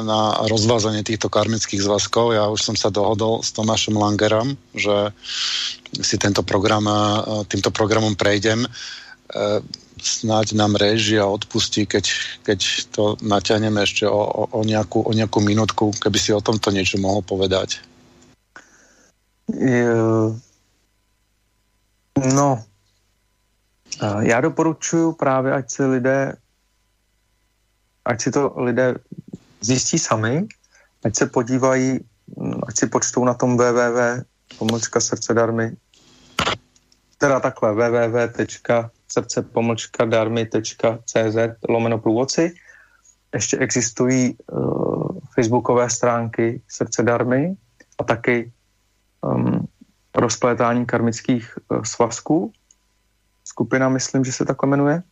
[0.07, 2.39] na rozvázanie týchto karmických zväzkov.
[2.39, 5.11] Ja už som sa dohodol s Tomášom Langerom, že
[5.99, 6.87] si tento program,
[7.51, 8.63] týmto programom prejdem.
[8.63, 8.69] E,
[9.99, 12.05] snáď nám režia odpustí, keď,
[12.47, 12.59] keď
[12.95, 17.03] to naťahneme ešte o, o, o, nejakú, o nejakú minútku, keby si o tomto niečo
[17.03, 17.83] mohol povedať.
[22.35, 22.65] No,
[24.21, 26.37] já doporučuji právě, ať si lidé,
[28.05, 28.95] ať si to lidé
[29.61, 30.47] zjistí sami,
[31.05, 32.01] ať se podívají,
[32.69, 34.25] ať si počtou na tom www
[34.59, 35.77] pomlčka srdce darmy,
[37.19, 41.37] teda takhle www.srdce pomlčka darmy.cz
[41.69, 42.55] lomeno průvodci.
[43.35, 47.57] Ještě existují uh, facebookové stránky srdce darmy
[47.99, 48.53] a taky
[49.21, 49.69] um,
[50.19, 52.53] rozplétání karmických uh, svazků
[53.45, 55.03] skupina, myslím, že se takhle jmenuje.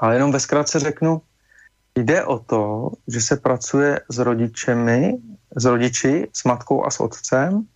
[0.00, 1.22] Ale jenom ve zkratce řeknu,
[1.98, 5.18] jde o to, že se pracuje s rodičemi,
[5.56, 7.66] s rodiči, s matkou a s otcem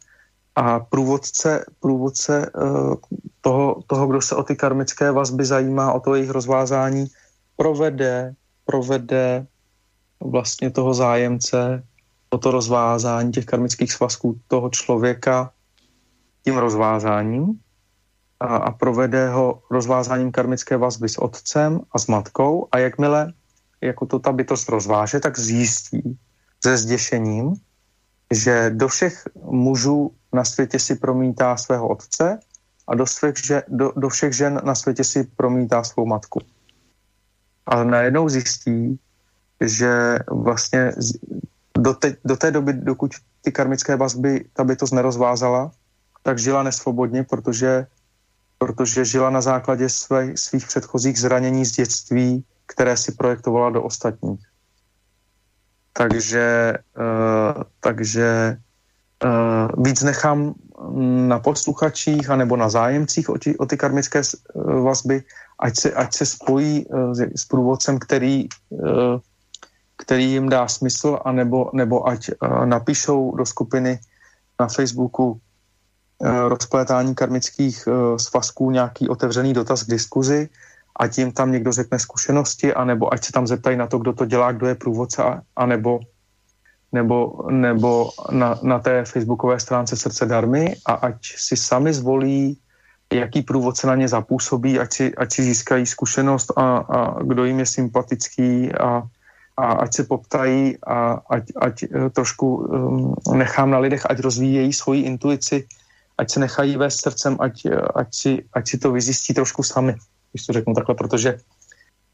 [0.57, 2.95] a průvodce, průvodce uh,
[3.41, 7.07] toho, toho, kdo se o ty karmické vazby zajímá, o to jejich rozvázání,
[7.57, 9.47] provede, provede
[10.21, 11.83] vlastně toho zájemce
[12.31, 15.53] o to rozvázání těch karmických svazků toho člověka
[16.45, 17.61] tím rozvázáním
[18.41, 23.33] a, a provede ho rozvázáním karmické vazby s otcem a s matkou a jakmile
[23.81, 26.19] jako to ta bytost rozváže, tak zjistí
[26.63, 27.55] se zděšením,
[28.35, 32.39] že do všech mužů na světě si promítá svého otce
[32.89, 36.41] a do, svých, že, do, do všech žen na světě si promítá svou matku.
[37.67, 38.99] A najednou zjistí,
[39.61, 40.93] že vlastně
[41.79, 43.11] do, te, do té doby, dokud
[43.43, 45.71] ty karmické vazby ta bytost nerozvázala,
[46.23, 47.87] tak žila nesvobodně, protože
[48.61, 54.41] protože žila na základě své, svých předchozích zranění z dětství, které si projektovala do ostatních.
[55.93, 58.57] Takže, uh, takže
[59.25, 60.55] uh, víc nechám
[61.29, 65.25] na posluchačích anebo na zájemcích o, ty, o ty karmické uh, vazby,
[65.59, 69.19] ať se, ať se spojí uh, s, s průvodcem, který, uh,
[69.97, 73.99] který jim dá smysl, anebo, nebo ať uh, napíšou do skupiny
[74.61, 75.50] na Facebooku Eh,
[76.21, 80.49] rozplétání karmických eh, svazků nějaký otevřený dotaz k diskuzi
[80.97, 84.25] a tím tam někdo řekne zkušenosti, anebo ať se tam zeptají na to, kdo to
[84.25, 85.23] dělá, kdo je průvodce,
[85.57, 86.01] anebo
[86.93, 92.59] nebo, nebo na, na té facebookové stránce Srdce darmy a ať si sami zvolí,
[93.13, 97.59] jaký průvodce na ně zapůsobí, ať si, ať si získají zkušenost a, a kdo jim
[97.59, 99.03] je sympatický a,
[99.57, 104.73] a ať se poptají a ať, ať eh, trošku um, nechám na lidech, ať rozvíjejí
[104.73, 105.67] svoji intuici,
[106.21, 109.97] ať se nechají vést srdcem, ať, ať, si, ať si to vyzjistí trošku sami,
[110.33, 111.41] když to řeknu takhle, protože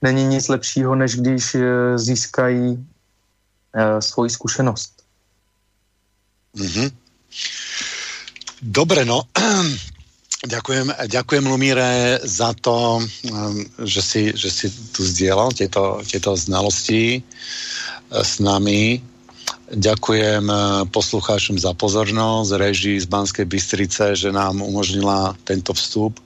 [0.03, 4.93] není nic lepšího, než když eh, získají uh, svoji zkušenost.
[6.57, 6.91] Mm-hmm.
[8.63, 9.23] Dobre, no.
[10.47, 17.19] Ďakujem, ďakujem Lumíre za to, ehm, že si, že si tu zdieľal tieto, tieto znalosti
[17.19, 17.23] eh,
[18.13, 19.03] s nami
[19.67, 26.23] Ďakujem eh, poslucháčom za pozornosť, režii z Banskej Bystrice, že nám umožnila tento vstup.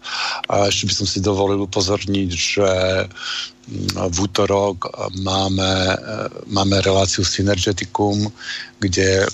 [0.52, 2.70] A ešte by si dovolil upozorniť, že
[3.08, 4.92] mm, v útorok
[5.24, 5.96] máme, eh,
[6.52, 8.28] máme reláciu Synergeticum,
[8.76, 9.24] kde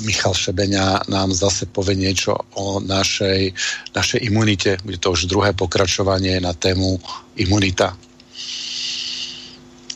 [0.00, 3.52] Michal Šebeňa nám zase povie niečo o našej,
[3.92, 4.80] našej imunite.
[4.88, 6.96] Bude to už druhé pokračovanie na tému
[7.36, 7.92] imunita.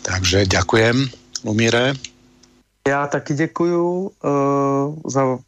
[0.04, 1.08] Takže ďakujem,
[1.48, 1.96] Lumíre.
[2.88, 5.38] Já taky děkuju uh, za,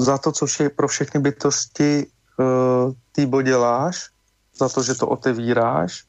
[0.00, 2.06] za to, co vše, pro všechny bytosti
[2.38, 4.08] uh, Týbo děláš,
[4.56, 6.04] za to, že to otevíráš,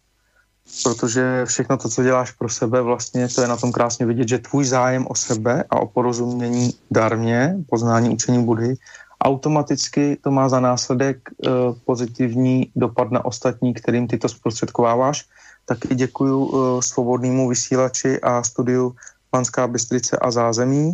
[0.83, 4.39] protože všechno to, co děláš pro sebe, vlastně to je na tom krásně vidět, že
[4.39, 8.75] tvůj zájem o sebe a o porozumění darmě, poznání učení Budhy,
[9.23, 15.25] automaticky to má za následek uh, pozitivní dopad na ostatní, kterým ty to zprostředkováváš.
[15.65, 18.95] Taky děkuju uh, svobodnému vysílači a studiu
[19.29, 20.93] Panská Bystrice a zázemí.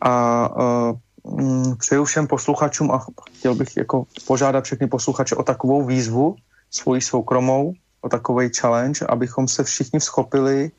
[0.00, 6.36] A uh, přeju všem posluchačům a chtěl bych jako požádat všechny posluchače o takovou výzvu,
[6.70, 10.70] svoji soukromou, o takový challenge, abychom se všichni schopili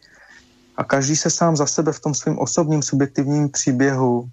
[0.78, 4.30] a každý se sám za sebe v tom svém osobním subjektivním příběhu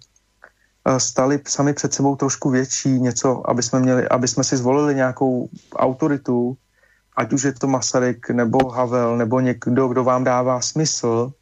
[0.97, 5.49] stali sami před sebou trošku větší, něco, aby jsme, měli, aby jsme si zvolili nějakou
[5.75, 6.57] autoritu,
[7.17, 11.33] ať už je to Masaryk, nebo Havel, nebo někdo, kdo vám dává smysl,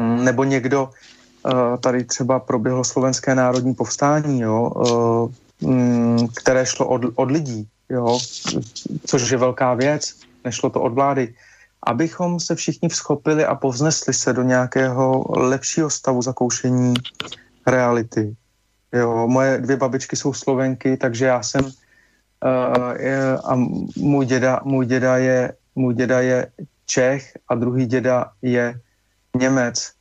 [0.00, 7.02] nebo někdo, eh, tady třeba proběhlo slovenské národní povstání, jo, eh, mm, které šlo od,
[7.14, 8.18] od lidí, jo,
[9.06, 11.34] což je velká věc, nešlo to od vlády,
[11.86, 16.94] abychom se všichni vzchopili a povznesli se do nějakého lepšího stavu zakoušení
[17.66, 18.36] reality.
[18.92, 21.70] Jo, moje dvě babičky jsou slovenky, takže já jsem uh,
[22.98, 23.54] je, a
[23.96, 26.46] můj děda, můj děda je můj děda je
[26.86, 28.80] Čech a druhý děda je
[29.36, 29.92] Němec.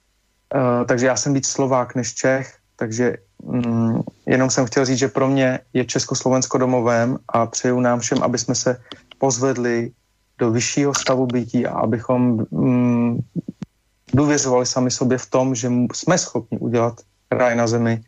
[0.56, 5.08] Uh, takže já jsem víc Slovák než Čech, takže um, jenom jsem chtěl říct, že
[5.08, 8.82] pro mě je Československo domovem a přeju nám všem, aby jsme se
[9.18, 9.92] pozvedli
[10.38, 13.20] do vyššího stavu bytí a abychom um,
[14.14, 17.02] důvěřovali sami sobě v tom, že jsme schopni udělat
[17.32, 18.02] ráj na zemi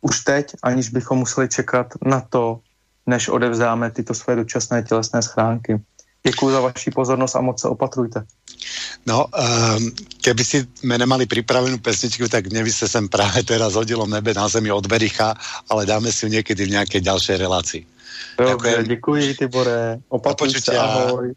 [0.00, 2.60] už teď, aniž bychom museli čekat na to,
[3.06, 5.80] než odevzdáme tyto své dočasné tělesné schránky.
[6.26, 8.24] Děkuji za vaši pozornost a moc se opatrujte.
[9.06, 9.90] No, um,
[10.20, 14.36] keby si sme nemali pripravenú pesničku, tak mne by se sem práve teraz hodilo nebe
[14.36, 15.32] na zemi od Bericha,
[15.72, 17.82] ale dáme si ju niekedy v nejakej ďalšej relácii.
[18.36, 19.98] Dobře, děkuji, Tibore.
[20.08, 21.32] Opatrujte, ahoj.